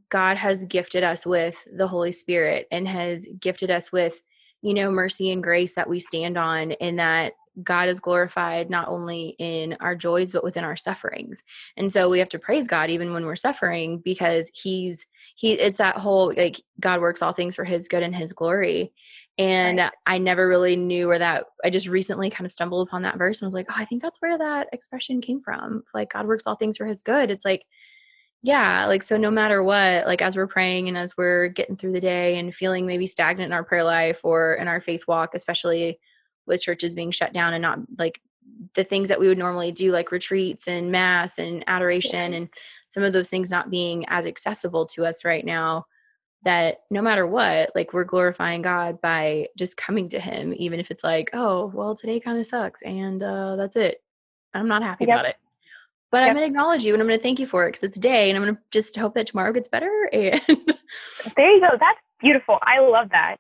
God 0.09 0.37
has 0.37 0.65
gifted 0.65 1.03
us 1.03 1.27
with 1.27 1.67
the 1.73 1.89
Holy 1.89 2.13
Spirit 2.13 2.69
and 2.71 2.87
has 2.87 3.27
gifted 3.41 3.71
us 3.71 3.91
with 3.91 4.23
you 4.63 4.75
know, 4.75 4.91
mercy 4.91 5.31
and 5.31 5.43
grace 5.43 5.75
that 5.75 5.89
we 5.89 6.01
stand 6.01 6.37
on, 6.37 6.73
and 6.73 6.99
that 6.99 7.33
God 7.63 7.89
is 7.89 8.01
glorified 8.01 8.71
not 8.71 8.89
only 8.89 9.35
in 9.39 9.77
our 9.81 9.95
joys, 9.95 10.33
but 10.33 10.45
within 10.45 10.65
our 10.65 10.77
sufferings. 10.77 11.43
And 11.77 11.93
so 11.93 12.09
we 12.09 12.19
have 12.21 12.29
to 12.31 12.39
praise 12.39 12.69
God 12.69 12.91
even 12.91 13.13
when 13.13 13.27
we're 13.27 13.37
suffering 13.37 13.99
because 13.99 14.51
He's, 14.55 15.07
He, 15.35 15.53
it's 15.53 15.79
that 15.79 15.97
whole 15.97 16.33
like 16.37 16.63
God 16.79 17.01
works 17.01 17.23
all 17.23 17.33
things 17.33 17.55
for 17.55 17.65
His 17.65 17.89
good 17.89 18.03
and 18.03 18.15
His 18.15 18.33
glory. 18.33 18.93
And 19.39 19.79
right. 19.79 19.93
I 20.07 20.19
never 20.19 20.47
really 20.47 20.77
knew 20.77 21.09
where 21.09 21.19
that, 21.19 21.47
I 21.65 21.71
just 21.71 21.87
recently 21.87 22.29
kind 22.29 22.45
of 22.45 22.53
stumbled 22.53 22.87
upon 22.87 23.03
that 23.03 23.17
verse 23.17 23.41
and 23.41 23.47
was 23.47 23.55
like, 23.55 23.67
oh, 23.71 23.75
I 23.77 23.87
think 23.87 24.03
that's 24.03 24.21
where 24.21 24.37
that 24.37 24.69
expression 24.73 25.21
came 25.21 25.41
from. 25.41 25.83
Like, 25.95 26.13
God 26.13 26.27
works 26.27 26.45
all 26.47 26.57
things 26.57 26.77
for 26.77 26.85
His 26.85 27.03
good. 27.03 27.31
It's 27.31 27.45
like, 27.45 27.65
yeah 28.43 28.87
like 28.87 29.03
so 29.03 29.17
no 29.17 29.31
matter 29.31 29.63
what 29.63 30.07
like 30.07 30.23
as 30.23 30.37
we're 30.37 30.47
praying 30.47 30.89
and 30.89 30.97
as 30.97 31.17
we're 31.17 31.49
getting 31.49 31.77
through 31.77 31.93
the 31.93 32.01
day 32.01 32.39
and 32.39 32.55
feeling 32.55 32.87
maybe 32.87 33.07
stagnant 33.07 33.47
in 33.47 33.53
our 33.53 33.65
prayer 33.65 33.85
life 33.85 34.21
or 34.25 34.55
in 34.55 34.67
our 34.67 34.81
faith 34.81 35.07
walk 35.07 35.35
especially 35.35 35.99
with 36.47 36.63
churches 36.63 36.95
being 36.95 37.11
shut 37.11 37.33
down 37.33 37.53
and 37.53 37.63
not 37.63 37.79
like 37.99 38.21
the 38.75 38.85
things 38.85 39.09
that 39.09 39.21
we 39.21 39.29
would 39.29 39.39
normally 39.39 39.73
do 39.73 39.93
like 39.93 40.11
retreats 40.11 40.69
and 40.69 40.91
mass 40.91 41.39
and 41.39 41.65
adoration 41.67 42.33
and 42.35 42.49
some 42.89 43.03
of 43.03 43.13
those 43.13 43.29
things 43.29 43.51
not 43.51 43.71
being 43.71 44.05
as 44.09 44.27
accessible 44.27 44.87
to 44.87 45.05
us 45.05 45.25
right 45.25 45.45
now 45.45 45.87
that 46.43 46.79
no 46.91 47.03
matter 47.03 47.27
what 47.27 47.71
like 47.75 47.93
we're 47.93 48.05
glorifying 48.05 48.63
god 48.63 49.01
by 49.01 49.47
just 49.57 49.77
coming 49.77 50.09
to 50.09 50.19
him 50.19 50.55
even 50.57 50.81
if 50.81 50.91
it's 50.91 51.05
like 51.05 51.31
oh 51.33 51.67
well 51.75 51.95
today 51.95 52.19
kind 52.19 52.39
of 52.39 52.47
sucks 52.47 52.81
and 52.83 53.23
uh 53.23 53.57
that's 53.57 53.77
it 53.77 54.03
i'm 54.55 54.69
not 54.69 54.83
happy 54.83 55.05
yep. 55.05 55.17
about 55.17 55.27
it 55.27 55.37
but 56.11 56.19
yep. 56.19 56.31
I'm 56.31 56.37
going 56.37 56.45
to 56.45 56.49
acknowledge 56.49 56.85
you 56.85 56.93
and 56.93 57.01
I'm 57.01 57.07
going 57.07 57.19
to 57.19 57.23
thank 57.23 57.39
you 57.39 57.47
for 57.47 57.67
it 57.67 57.69
because 57.69 57.85
it's 57.85 57.97
a 57.97 58.01
day 58.01 58.29
and 58.29 58.37
I'm 58.37 58.43
going 58.43 58.57
to 58.57 58.61
just 58.71 58.97
hope 58.97 59.15
that 59.15 59.27
tomorrow 59.27 59.53
gets 59.53 59.69
better. 59.69 60.11
And 60.13 60.41
there 61.37 61.51
you 61.53 61.61
go. 61.61 61.69
That's 61.79 62.01
beautiful. 62.21 62.59
I 62.63 62.81
love 62.81 63.11
that. 63.11 63.37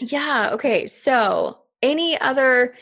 yeah. 0.00 0.50
Okay. 0.52 0.86
So, 0.86 1.58
any 1.82 2.18
other 2.18 2.74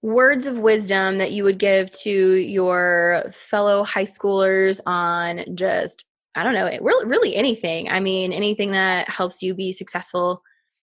words 0.00 0.46
of 0.46 0.58
wisdom 0.58 1.18
that 1.18 1.32
you 1.32 1.42
would 1.42 1.58
give 1.58 1.90
to 2.02 2.10
your 2.10 3.24
fellow 3.32 3.82
high 3.82 4.04
schoolers 4.04 4.80
on 4.86 5.56
just, 5.56 6.04
I 6.34 6.42
don't 6.42 6.54
know, 6.54 6.66
really, 6.80 7.06
really 7.06 7.36
anything? 7.36 7.88
I 7.90 8.00
mean, 8.00 8.32
anything 8.32 8.72
that 8.72 9.08
helps 9.08 9.42
you 9.42 9.54
be 9.54 9.72
successful 9.72 10.42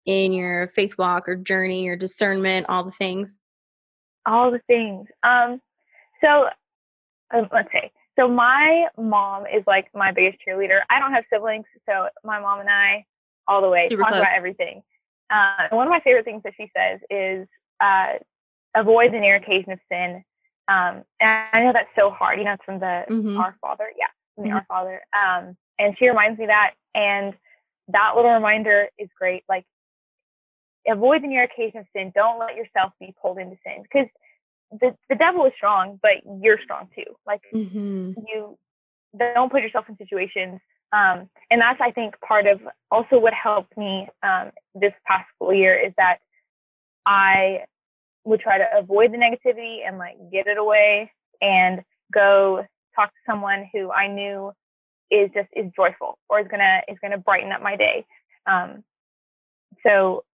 in 0.07 0.33
your 0.33 0.69
faith 0.69 0.97
walk 0.99 1.29
or 1.29 1.37
journey 1.37 1.89
or 1.89 1.97
discernment, 1.97 2.67
all 2.69 2.85
the 2.85 2.93
things? 2.93 3.39
All 4.25 4.51
the 4.51 4.61
things. 4.69 5.09
Um, 5.23 5.61
so 6.23 6.49
um, 7.35 7.49
let's 7.53 7.71
say 7.73 7.93
so 8.19 8.29
my 8.29 8.87
mom 8.99 9.45
is 9.47 9.63
like 9.67 9.87
my 9.95 10.13
biggest 10.13 10.39
cheerleader 10.47 10.81
i 10.91 10.99
don't 10.99 11.13
have 11.13 11.25
siblings 11.33 11.65
so 11.89 12.09
my 12.25 12.39
mom 12.39 12.61
and 12.61 12.71
i 12.71 13.05
all 13.49 13.61
the 13.61 13.69
way 13.69 13.89
Super 13.89 14.03
talk 14.03 14.11
close. 14.11 14.23
about 14.23 14.37
everything 14.37 14.83
uh, 15.31 15.69
and 15.71 15.77
one 15.77 15.87
of 15.87 15.91
my 15.91 16.01
favorite 16.01 16.25
things 16.25 16.43
that 16.45 16.53
she 16.57 16.71
says 16.77 17.01
is 17.09 17.49
uh, 17.81 18.19
avoid 18.75 19.13
the 19.13 19.19
near 19.19 19.37
occasion 19.37 19.73
of 19.73 19.79
sin 19.91 20.23
um, 20.69 21.03
and 21.21 21.47
i 21.53 21.61
know 21.61 21.73
that's 21.73 21.89
so 21.99 22.11
hard 22.11 22.39
you 22.39 22.45
know 22.45 22.53
it's 22.53 22.65
from 22.65 22.79
the 22.79 23.05
mm-hmm. 23.11 23.39
our 23.39 23.57
father 23.61 23.87
yeah 23.99 24.07
mm-hmm. 24.39 24.53
our 24.53 24.65
father 24.69 25.03
um, 25.17 25.57
and 25.79 25.97
she 25.99 26.09
reminds 26.09 26.39
me 26.39 26.47
that 26.47 26.75
and 26.95 27.35
that 27.89 28.13
little 28.17 28.33
reminder 28.33 28.89
is 28.99 29.09
great 29.19 29.43
like 29.49 29.65
avoid 30.89 31.23
the 31.23 31.27
near 31.29 31.45
occasion 31.45 31.81
of 31.81 31.87
sin 31.95 32.13
don't 32.15 32.39
let 32.39 32.57
yourself 32.57 32.93
be 32.99 33.15
pulled 33.21 33.39
into 33.39 33.57
sin 33.65 33.83
because 33.83 34.09
the, 34.81 34.95
the 35.09 35.15
devil 35.15 35.45
is 35.47 35.53
strong, 35.57 35.99
but 36.03 36.23
you're 36.41 36.59
strong 36.63 36.89
too. 36.95 37.17
Like 37.27 37.43
mm-hmm. 37.55 38.13
you 38.27 38.59
don't 39.19 39.53
put 39.53 39.63
yourself 39.63 39.87
in 39.89 39.97
situations. 39.97 40.61
Um, 40.93 41.29
and 41.51 41.61
that's, 41.61 41.81
I 41.81 41.91
think, 41.91 42.15
part 42.21 42.47
of 42.47 42.61
also 42.91 43.19
what 43.19 43.33
helped 43.35 43.77
me 43.77 44.09
um, 44.23 44.51
this 44.75 44.93
past 45.07 45.27
school 45.35 45.55
year 45.55 45.79
is 45.79 45.93
that 45.97 46.19
I 47.07 47.65
would 48.25 48.41
try 48.41 48.59
to 48.59 48.67
avoid 48.77 49.13
the 49.13 49.19
negativity 49.19 49.79
and 49.87 49.99
like 49.99 50.17
get 50.31 50.47
it 50.47 50.59
away 50.59 51.11
and 51.41 51.83
go 52.13 52.67
talk 52.95 53.11
to 53.11 53.21
someone 53.27 53.69
who 53.73 53.91
I 53.91 54.09
knew 54.09 54.53
is 55.11 55.31
just 55.35 55.49
is 55.55 55.71
joyful 55.77 56.19
or 56.29 56.41
is 56.41 56.49
gonna 56.51 56.81
is 56.89 56.97
gonna 57.03 57.19
brighten 57.19 57.53
up 57.53 57.63
my 57.63 57.77
day. 57.77 58.07
Um, 58.47 58.83
so 59.87 60.25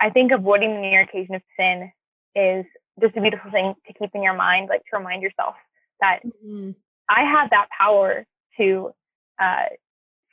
I 0.00 0.10
think 0.10 0.32
avoiding 0.32 0.74
the 0.74 0.80
near 0.80 1.02
occasion 1.02 1.34
of 1.36 1.42
sin 1.58 1.92
is 2.34 2.64
just 3.00 3.16
a 3.16 3.20
beautiful 3.20 3.50
thing 3.50 3.74
to 3.86 3.92
keep 3.94 4.10
in 4.14 4.22
your 4.22 4.34
mind, 4.34 4.68
like 4.68 4.82
to 4.90 4.98
remind 4.98 5.22
yourself 5.22 5.54
that 6.00 6.20
mm-hmm. 6.26 6.72
I 7.08 7.22
have 7.24 7.50
that 7.50 7.68
power 7.78 8.26
to 8.58 8.92
uh, 9.40 9.66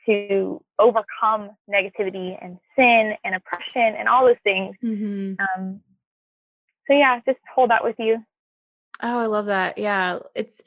to 0.06 0.62
overcome 0.78 1.50
negativity 1.68 2.36
and 2.40 2.58
sin 2.76 3.14
and 3.24 3.34
oppression 3.34 3.94
and 3.98 4.08
all 4.08 4.26
those 4.26 4.36
things. 4.42 4.74
Mm-hmm. 4.82 5.34
Um, 5.40 5.80
so 6.86 6.94
yeah, 6.94 7.20
just 7.26 7.38
hold 7.54 7.70
that 7.70 7.84
with 7.84 7.96
you. 7.98 8.18
Oh, 9.02 9.18
I 9.18 9.26
love 9.26 9.46
that. 9.46 9.78
Yeah, 9.78 10.18
it's 10.34 10.60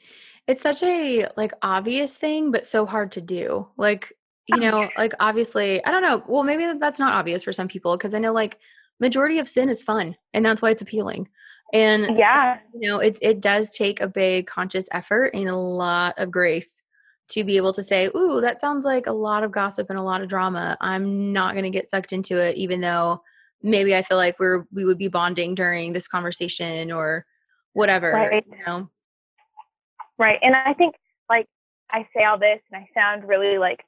it's 0.46 0.62
such 0.62 0.82
a 0.82 1.28
like 1.36 1.52
obvious 1.62 2.16
thing, 2.16 2.50
but 2.50 2.66
so 2.66 2.86
hard 2.86 3.12
to 3.12 3.20
do. 3.20 3.68
Like 3.76 4.12
you 4.46 4.56
oh, 4.56 4.60
know, 4.60 4.88
like 4.98 5.14
obviously, 5.20 5.84
I 5.84 5.90
don't 5.90 6.02
know. 6.02 6.22
Well, 6.26 6.42
maybe 6.42 6.78
that's 6.78 6.98
not 6.98 7.14
obvious 7.14 7.42
for 7.42 7.52
some 7.52 7.68
people 7.68 7.96
because 7.96 8.14
I 8.14 8.18
know 8.18 8.32
like 8.32 8.58
majority 9.00 9.38
of 9.38 9.48
sin 9.48 9.68
is 9.68 9.82
fun, 9.82 10.16
and 10.32 10.44
that's 10.44 10.60
why 10.60 10.70
it's 10.70 10.82
appealing. 10.82 11.28
And 11.72 12.18
yeah, 12.18 12.56
so, 12.56 12.60
you 12.74 12.88
know, 12.88 12.98
it 12.98 13.18
it 13.22 13.40
does 13.40 13.70
take 13.70 14.00
a 14.00 14.08
big 14.08 14.46
conscious 14.46 14.86
effort 14.92 15.30
and 15.34 15.48
a 15.48 15.56
lot 15.56 16.18
of 16.18 16.30
grace 16.30 16.82
to 17.28 17.42
be 17.42 17.56
able 17.56 17.72
to 17.72 17.82
say, 17.82 18.10
"Ooh, 18.14 18.42
that 18.42 18.60
sounds 18.60 18.84
like 18.84 19.06
a 19.06 19.12
lot 19.12 19.44
of 19.44 19.50
gossip 19.50 19.88
and 19.88 19.98
a 19.98 20.02
lot 20.02 20.20
of 20.20 20.28
drama. 20.28 20.76
I'm 20.80 21.32
not 21.32 21.54
going 21.54 21.64
to 21.64 21.70
get 21.70 21.88
sucked 21.88 22.12
into 22.12 22.38
it 22.38 22.56
even 22.56 22.82
though 22.82 23.22
maybe 23.62 23.96
I 23.96 24.02
feel 24.02 24.18
like 24.18 24.38
we're 24.38 24.66
we 24.72 24.84
would 24.84 24.98
be 24.98 25.08
bonding 25.08 25.54
during 25.54 25.94
this 25.94 26.06
conversation 26.06 26.92
or 26.92 27.24
whatever, 27.72 28.12
right. 28.12 28.44
you 28.46 28.64
know." 28.66 28.90
Right. 30.18 30.38
And 30.42 30.54
I 30.54 30.74
think 30.74 30.94
like 31.28 31.46
I 31.90 32.06
say 32.16 32.24
all 32.24 32.38
this 32.38 32.60
and 32.70 32.82
I 32.82 32.88
sound 32.94 33.28
really 33.28 33.58
like 33.58 33.80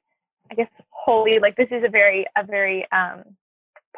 I 0.51 0.55
guess 0.55 0.69
holy 0.89 1.39
like 1.39 1.55
this 1.55 1.69
is 1.71 1.83
a 1.85 1.89
very 1.89 2.25
a 2.37 2.43
very 2.43 2.85
um 2.91 3.23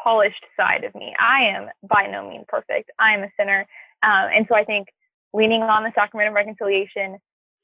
polished 0.01 0.45
side 0.57 0.83
of 0.83 0.95
me. 0.95 1.13
I 1.19 1.43
am 1.43 1.67
by 1.83 2.07
no 2.07 2.29
means 2.29 2.45
perfect. 2.47 2.91
I 2.99 3.13
am 3.13 3.23
a 3.23 3.29
sinner. 3.37 3.65
Um, 4.03 4.29
and 4.33 4.45
so 4.47 4.55
I 4.55 4.63
think 4.63 4.87
leaning 5.33 5.61
on 5.61 5.83
the 5.83 5.91
sacrament 5.93 6.29
of 6.29 6.35
reconciliation, 6.35 7.17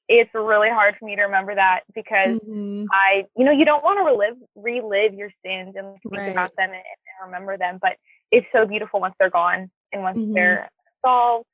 it's 0.08 0.30
really 0.34 0.70
hard 0.70 0.96
for 1.00 1.06
me 1.06 1.16
to 1.16 1.24
remember 1.24 1.56
that 1.56 1.82
because 1.96 2.40
mm-hmm. 2.40 2.86
I, 2.92 3.26
you 3.36 3.44
know, 3.44 3.52
you 3.52 3.66
don't 3.66 3.84
want 3.84 4.00
to 4.00 4.04
relive, 4.04 4.36
relive 4.56 5.14
your 5.14 5.30
sins 5.44 5.76
and 5.76 5.98
think 6.04 6.18
right. 6.18 6.32
about 6.32 6.52
them 6.58 6.70
and, 6.70 6.76
and, 6.76 7.26
remember 7.26 7.58
them, 7.58 7.80
but 7.82 7.94
it's 8.32 8.46
so 8.54 8.66
beautiful 8.66 9.00
once 9.00 9.16
they're 9.20 9.30
gone 9.30 9.72
and 9.92 10.04
once 10.04 10.20
mm-hmm. 10.20 10.34
they're 10.34 10.70
solved. 11.04 11.48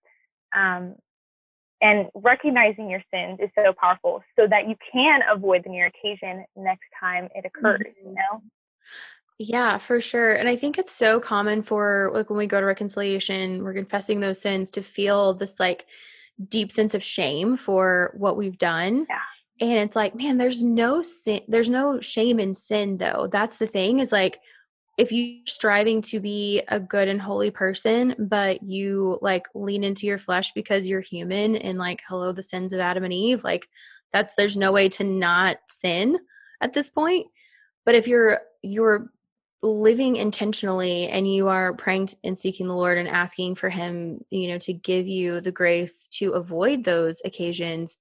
Um, 0.53 0.95
and 1.81 2.07
recognizing 2.13 2.89
your 2.89 3.03
sins 3.13 3.39
is 3.41 3.49
so 3.55 3.73
powerful 3.79 4.23
so 4.37 4.47
that 4.47 4.67
you 4.69 4.75
can 4.91 5.21
avoid 5.31 5.63
the 5.63 5.69
near 5.69 5.87
occasion 5.87 6.45
next 6.55 6.87
time 6.99 7.27
it 7.35 7.45
occurs, 7.45 7.81
mm-hmm. 7.81 8.09
you 8.09 8.15
know? 8.15 8.41
Yeah, 9.39 9.79
for 9.79 9.99
sure. 9.99 10.33
And 10.33 10.47
I 10.47 10.55
think 10.55 10.77
it's 10.77 10.91
so 10.91 11.19
common 11.19 11.63
for 11.63 12.11
like 12.13 12.29
when 12.29 12.37
we 12.37 12.45
go 12.45 12.59
to 12.59 12.65
reconciliation, 12.65 13.63
we're 13.63 13.73
confessing 13.73 14.19
those 14.19 14.39
sins 14.39 14.69
to 14.71 14.83
feel 14.83 15.33
this 15.33 15.59
like 15.59 15.87
deep 16.47 16.71
sense 16.71 16.93
of 16.93 17.03
shame 17.03 17.57
for 17.57 18.13
what 18.15 18.37
we've 18.37 18.57
done. 18.57 19.07
Yeah. 19.09 19.67
And 19.67 19.79
it's 19.79 19.95
like, 19.95 20.15
man, 20.15 20.37
there's 20.37 20.63
no 20.63 21.01
sin, 21.01 21.41
there's 21.47 21.69
no 21.69 21.99
shame 21.99 22.39
in 22.39 22.53
sin 22.53 22.97
though. 22.97 23.27
That's 23.31 23.57
the 23.57 23.67
thing 23.67 23.99
is 23.99 24.11
like 24.11 24.39
if 25.01 25.11
you're 25.11 25.41
striving 25.47 25.99
to 25.99 26.19
be 26.19 26.61
a 26.67 26.79
good 26.79 27.07
and 27.07 27.19
holy 27.19 27.49
person, 27.49 28.13
but 28.19 28.61
you 28.61 29.17
like 29.19 29.47
lean 29.55 29.83
into 29.83 30.05
your 30.05 30.19
flesh 30.19 30.51
because 30.53 30.85
you're 30.85 31.01
human 31.01 31.55
and 31.55 31.79
like, 31.79 32.03
hello, 32.07 32.31
the 32.31 32.43
sins 32.43 32.71
of 32.71 32.79
Adam 32.79 33.03
and 33.03 33.11
Eve, 33.11 33.43
like 33.43 33.67
that's 34.13 34.35
there's 34.35 34.55
no 34.55 34.71
way 34.71 34.89
to 34.89 35.03
not 35.03 35.57
sin 35.71 36.19
at 36.61 36.73
this 36.73 36.91
point. 36.91 37.25
But 37.83 37.95
if 37.95 38.07
you're 38.07 38.41
you're 38.61 39.09
living 39.63 40.17
intentionally 40.17 41.07
and 41.07 41.31
you 41.31 41.47
are 41.47 41.73
praying 41.73 42.09
and 42.23 42.37
seeking 42.37 42.67
the 42.67 42.75
Lord 42.75 42.99
and 42.99 43.07
asking 43.07 43.55
for 43.55 43.69
him, 43.69 44.23
you 44.29 44.49
know, 44.49 44.59
to 44.59 44.71
give 44.71 45.07
you 45.07 45.41
the 45.41 45.51
grace 45.51 46.07
to 46.11 46.33
avoid 46.33 46.83
those 46.83 47.23
occasions, 47.25 47.97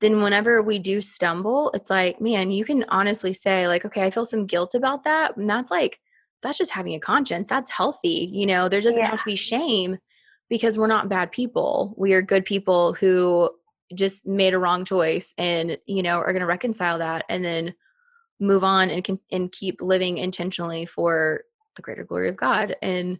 then 0.00 0.20
whenever 0.20 0.60
we 0.64 0.80
do 0.80 1.00
stumble, 1.00 1.70
it's 1.74 1.90
like, 1.90 2.20
man, 2.20 2.50
you 2.50 2.64
can 2.64 2.84
honestly 2.88 3.32
say 3.32 3.68
like, 3.68 3.84
okay, 3.84 4.02
I 4.02 4.10
feel 4.10 4.24
some 4.24 4.46
guilt 4.46 4.74
about 4.74 5.04
that. 5.04 5.36
And 5.36 5.48
that's 5.48 5.70
like 5.70 6.00
that's 6.44 6.58
just 6.58 6.70
having 6.70 6.94
a 6.94 7.00
conscience. 7.00 7.48
That's 7.48 7.70
healthy. 7.70 8.28
You 8.30 8.46
know, 8.46 8.68
there 8.68 8.80
doesn't 8.80 9.00
yeah. 9.00 9.10
have 9.10 9.18
to 9.18 9.24
be 9.24 9.34
shame 9.34 9.98
because 10.48 10.78
we're 10.78 10.86
not 10.86 11.08
bad 11.08 11.32
people. 11.32 11.94
We 11.96 12.12
are 12.12 12.22
good 12.22 12.44
people 12.44 12.92
who 12.92 13.50
just 13.94 14.24
made 14.26 14.54
a 14.54 14.58
wrong 14.58 14.84
choice 14.84 15.34
and, 15.38 15.78
you 15.86 16.02
know, 16.02 16.18
are 16.18 16.32
going 16.32 16.40
to 16.40 16.46
reconcile 16.46 16.98
that 16.98 17.24
and 17.28 17.44
then 17.44 17.74
move 18.38 18.62
on 18.62 18.90
and 18.90 19.02
can 19.02 19.18
and 19.32 19.50
keep 19.50 19.80
living 19.80 20.18
intentionally 20.18 20.84
for 20.86 21.42
the 21.76 21.82
greater 21.82 22.04
glory 22.04 22.28
of 22.28 22.36
God. 22.36 22.76
And 22.82 23.18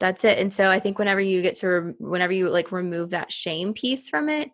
that's 0.00 0.24
it. 0.24 0.38
And 0.38 0.52
so 0.52 0.70
I 0.70 0.80
think 0.80 0.98
whenever 0.98 1.20
you 1.20 1.42
get 1.42 1.56
to 1.56 1.94
whenever 1.98 2.32
you 2.32 2.48
like 2.48 2.72
remove 2.72 3.10
that 3.10 3.32
shame 3.32 3.74
piece 3.74 4.08
from 4.08 4.28
it, 4.28 4.50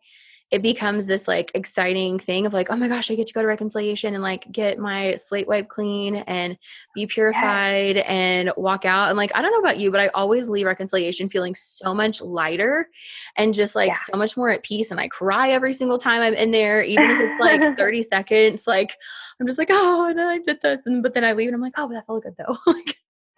it 0.53 0.61
becomes 0.61 1.07
this 1.07 1.27
like 1.27 1.51
exciting 1.55 2.19
thing 2.19 2.45
of 2.45 2.53
like, 2.53 2.71
oh 2.71 2.77
my 2.77 2.87
gosh, 2.87 3.11
I 3.11 3.15
get 3.15 3.27
to 3.27 3.33
go 3.33 3.41
to 3.41 3.49
reconciliation 3.49 4.13
and 4.13 4.23
like 4.23 4.53
get 4.53 4.79
my 4.79 5.17
slate 5.17 5.49
wipe 5.49 5.71
clean 5.71 6.17
and 6.17 6.59
be 6.95 7.07
purified 7.07 7.97
and 7.97 8.53
walk 8.59 8.85
out. 8.85 9.09
And 9.09 9.17
like, 9.17 9.33
I 9.35 9.41
don't 9.41 9.51
know 9.51 9.61
about 9.61 9.79
you, 9.79 9.91
but 9.91 10.01
I 10.01 10.09
always 10.09 10.51
leave 10.51 10.67
reconciliation 10.67 11.31
feeling 11.31 11.55
so 11.55 11.95
much 11.95 12.21
lighter 12.21 12.91
and 13.39 13.55
just 13.55 13.75
like 13.75 13.89
yeah. 13.89 13.99
so 14.13 14.19
much 14.19 14.37
more 14.37 14.51
at 14.51 14.63
peace. 14.63 14.91
And 14.91 15.01
I 15.01 15.09
cry 15.09 15.49
every 15.49 15.73
single 15.73 15.97
time 15.97 16.21
I'm 16.21 16.35
in 16.35 16.51
there, 16.51 16.83
even 16.83 17.11
if 17.11 17.19
it's 17.19 17.41
like 17.41 17.63
30 17.79 18.03
seconds. 18.03 18.67
Like, 18.67 18.95
I'm 19.41 19.47
just 19.47 19.59
like, 19.59 19.71
oh, 19.71 20.11
and 20.11 20.21
I 20.21 20.39
did 20.39 20.59
this. 20.63 20.85
And 20.85 21.03
but 21.03 21.15
then 21.15 21.25
I 21.25 21.33
leave 21.33 21.49
and 21.49 21.55
I'm 21.55 21.63
like, 21.63 21.75
oh, 21.79 21.89
but 21.89 21.95
that 21.95 22.07
felt 22.07 22.25
good 22.25 22.35
though. 22.37 22.59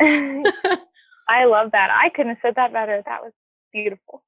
I 1.29 1.45
love 1.45 1.71
that. 1.71 1.91
I 1.93 2.09
couldn't 2.09 2.31
have 2.31 2.39
said 2.43 2.57
that 2.57 2.73
better. 2.73 3.01
That 3.07 3.23
was 3.23 3.33
beautiful. 3.73 4.25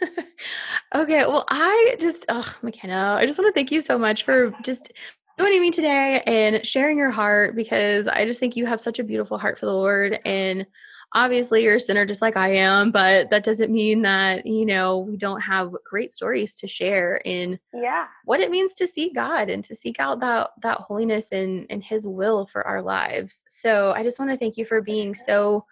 okay. 0.94 1.26
Well, 1.26 1.44
I 1.48 1.96
just, 2.00 2.24
oh, 2.28 2.54
McKenna, 2.62 3.16
I 3.18 3.26
just 3.26 3.38
want 3.38 3.48
to 3.48 3.52
thank 3.52 3.70
you 3.70 3.82
so 3.82 3.98
much 3.98 4.24
for 4.24 4.54
just 4.62 4.92
joining 5.38 5.60
me 5.60 5.70
today 5.70 6.22
and 6.26 6.66
sharing 6.66 6.96
your 6.96 7.10
heart 7.10 7.54
because 7.54 8.08
I 8.08 8.24
just 8.24 8.40
think 8.40 8.56
you 8.56 8.66
have 8.66 8.80
such 8.80 8.98
a 8.98 9.04
beautiful 9.04 9.38
heart 9.38 9.58
for 9.58 9.66
the 9.66 9.72
Lord. 9.72 10.18
And 10.24 10.66
obviously, 11.12 11.62
you're 11.62 11.76
a 11.76 11.80
sinner 11.80 12.06
just 12.06 12.22
like 12.22 12.36
I 12.36 12.56
am, 12.56 12.90
but 12.90 13.30
that 13.30 13.44
doesn't 13.44 13.72
mean 13.72 14.02
that, 14.02 14.46
you 14.46 14.64
know, 14.64 14.98
we 14.98 15.16
don't 15.16 15.40
have 15.40 15.74
great 15.84 16.10
stories 16.10 16.56
to 16.56 16.66
share 16.66 17.20
in 17.24 17.58
yeah. 17.74 18.06
what 18.24 18.40
it 18.40 18.50
means 18.50 18.74
to 18.74 18.86
see 18.86 19.10
God 19.14 19.50
and 19.50 19.62
to 19.64 19.74
seek 19.74 20.00
out 20.00 20.20
that, 20.20 20.50
that 20.62 20.78
holiness 20.78 21.26
and, 21.32 21.66
and 21.68 21.82
His 21.82 22.06
will 22.06 22.46
for 22.46 22.66
our 22.66 22.82
lives. 22.82 23.44
So 23.48 23.92
I 23.92 24.02
just 24.02 24.18
want 24.18 24.30
to 24.30 24.36
thank 24.36 24.56
you 24.56 24.64
for 24.64 24.80
being 24.80 25.14
so 25.14 25.66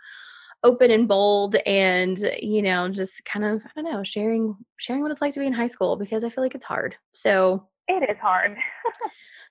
open 0.64 0.90
and 0.90 1.06
bold 1.06 1.54
and 1.66 2.18
you 2.42 2.62
know 2.62 2.88
just 2.88 3.24
kind 3.24 3.44
of 3.44 3.62
i 3.64 3.68
don't 3.76 3.84
know 3.84 4.02
sharing 4.02 4.56
sharing 4.78 5.02
what 5.02 5.10
it's 5.10 5.20
like 5.20 5.34
to 5.34 5.40
be 5.40 5.46
in 5.46 5.52
high 5.52 5.66
school 5.66 5.94
because 5.94 6.24
i 6.24 6.30
feel 6.30 6.42
like 6.42 6.54
it's 6.54 6.64
hard. 6.64 6.96
So 7.12 7.68
it 7.86 8.08
is 8.10 8.16
hard. 8.20 8.56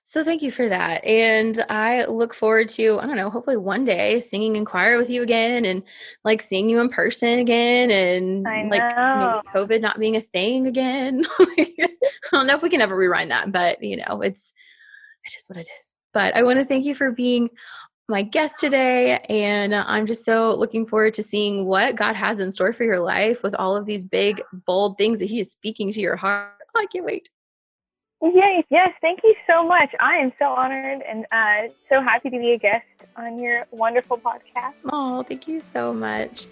So 0.06 0.22
thank 0.22 0.42
you 0.42 0.50
for 0.50 0.68
that. 0.68 1.02
And 1.04 1.64
i 1.70 2.04
look 2.04 2.34
forward 2.34 2.68
to 2.70 2.98
i 3.00 3.06
don't 3.06 3.16
know 3.16 3.30
hopefully 3.30 3.56
one 3.56 3.86
day 3.86 4.20
singing 4.20 4.56
in 4.56 4.66
choir 4.66 4.98
with 4.98 5.08
you 5.08 5.22
again 5.22 5.64
and 5.64 5.82
like 6.24 6.42
seeing 6.42 6.68
you 6.68 6.80
in 6.80 6.90
person 6.90 7.38
again 7.38 7.90
and 7.90 8.42
like 8.70 8.82
maybe 8.82 9.40
covid 9.54 9.80
not 9.80 9.98
being 9.98 10.16
a 10.16 10.20
thing 10.20 10.66
again. 10.66 11.24
I 11.40 11.86
don't 12.32 12.46
know 12.46 12.56
if 12.56 12.62
we 12.62 12.68
can 12.70 12.82
ever 12.82 12.96
rewind 12.96 13.30
that 13.30 13.50
but 13.50 13.82
you 13.82 13.96
know 13.96 14.20
it's 14.20 14.52
it 15.24 15.34
is 15.38 15.48
what 15.48 15.58
it 15.58 15.68
is. 15.80 15.94
But 16.12 16.36
i 16.36 16.42
want 16.42 16.58
to 16.58 16.66
thank 16.66 16.84
you 16.84 16.94
for 16.94 17.10
being 17.10 17.48
my 18.08 18.22
guest 18.22 18.56
today. 18.58 19.18
And 19.28 19.74
I'm 19.74 20.06
just 20.06 20.24
so 20.24 20.54
looking 20.54 20.86
forward 20.86 21.14
to 21.14 21.22
seeing 21.22 21.66
what 21.66 21.96
God 21.96 22.16
has 22.16 22.38
in 22.38 22.50
store 22.50 22.72
for 22.72 22.84
your 22.84 23.00
life 23.00 23.42
with 23.42 23.54
all 23.54 23.76
of 23.76 23.86
these 23.86 24.04
big, 24.04 24.42
bold 24.66 24.98
things 24.98 25.18
that 25.20 25.26
He 25.26 25.40
is 25.40 25.50
speaking 25.50 25.92
to 25.92 26.00
your 26.00 26.16
heart. 26.16 26.52
Oh, 26.74 26.80
I 26.80 26.86
can't 26.86 27.04
wait. 27.04 27.28
Yay. 28.22 28.64
Yes. 28.70 28.90
Thank 29.00 29.20
you 29.22 29.34
so 29.48 29.66
much. 29.66 29.90
I 30.00 30.16
am 30.16 30.32
so 30.38 30.46
honored 30.46 31.02
and 31.08 31.26
uh, 31.30 31.72
so 31.88 32.00
happy 32.00 32.30
to 32.30 32.38
be 32.38 32.52
a 32.52 32.58
guest 32.58 32.86
on 33.16 33.38
your 33.38 33.66
wonderful 33.70 34.18
podcast. 34.18 34.74
Oh, 34.90 35.22
thank 35.22 35.46
you 35.46 35.60
so 35.60 35.92
much. 35.92 36.46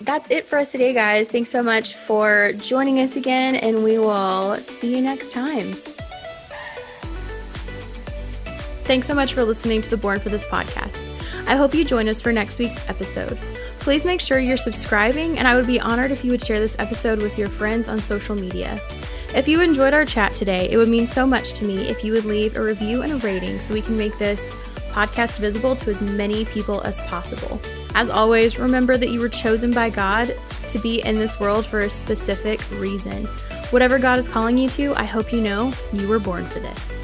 That's 0.00 0.30
it 0.30 0.46
for 0.46 0.58
us 0.58 0.72
today, 0.72 0.94
guys. 0.94 1.28
Thanks 1.28 1.50
so 1.50 1.62
much 1.62 1.94
for 1.94 2.54
joining 2.54 3.00
us 3.00 3.16
again, 3.16 3.56
and 3.56 3.84
we 3.84 3.98
will 3.98 4.56
see 4.56 4.96
you 4.96 5.02
next 5.02 5.30
time. 5.30 5.74
Thanks 8.84 9.06
so 9.06 9.14
much 9.14 9.34
for 9.34 9.44
listening 9.44 9.80
to 9.82 9.90
the 9.90 9.96
Born 9.96 10.20
for 10.20 10.30
This 10.30 10.46
podcast. 10.46 11.00
I 11.46 11.56
hope 11.56 11.74
you 11.74 11.84
join 11.84 12.08
us 12.08 12.20
for 12.20 12.32
next 12.32 12.58
week's 12.58 12.88
episode. 12.88 13.38
Please 13.78 14.04
make 14.04 14.20
sure 14.20 14.38
you're 14.38 14.56
subscribing, 14.56 15.38
and 15.38 15.46
I 15.46 15.54
would 15.54 15.66
be 15.66 15.80
honored 15.80 16.10
if 16.10 16.24
you 16.24 16.30
would 16.32 16.42
share 16.42 16.60
this 16.60 16.78
episode 16.78 17.22
with 17.22 17.38
your 17.38 17.48
friends 17.48 17.88
on 17.88 18.02
social 18.02 18.34
media. 18.34 18.80
If 19.34 19.46
you 19.46 19.60
enjoyed 19.60 19.94
our 19.94 20.04
chat 20.04 20.34
today, 20.34 20.68
it 20.70 20.76
would 20.76 20.88
mean 20.88 21.06
so 21.06 21.26
much 21.26 21.52
to 21.54 21.64
me 21.64 21.88
if 21.88 22.02
you 22.04 22.12
would 22.12 22.24
leave 22.24 22.56
a 22.56 22.62
review 22.62 23.02
and 23.02 23.12
a 23.12 23.16
rating 23.16 23.60
so 23.60 23.72
we 23.72 23.80
can 23.80 23.96
make 23.96 24.18
this 24.18 24.50
podcast 24.90 25.38
visible 25.38 25.76
to 25.76 25.90
as 25.90 26.02
many 26.02 26.44
people 26.46 26.80
as 26.82 26.98
possible. 27.00 27.60
As 27.94 28.10
always, 28.10 28.58
remember 28.58 28.96
that 28.96 29.10
you 29.10 29.20
were 29.20 29.28
chosen 29.28 29.70
by 29.70 29.90
God 29.90 30.36
to 30.68 30.78
be 30.80 31.00
in 31.02 31.18
this 31.18 31.38
world 31.38 31.64
for 31.64 31.80
a 31.80 31.90
specific 31.90 32.60
reason. 32.72 33.26
Whatever 33.70 33.98
God 33.98 34.18
is 34.18 34.28
calling 34.28 34.58
you 34.58 34.68
to, 34.70 34.94
I 34.94 35.04
hope 35.04 35.32
you 35.32 35.40
know 35.40 35.72
you 35.92 36.08
were 36.08 36.18
born 36.18 36.46
for 36.48 36.58
this. 36.58 36.98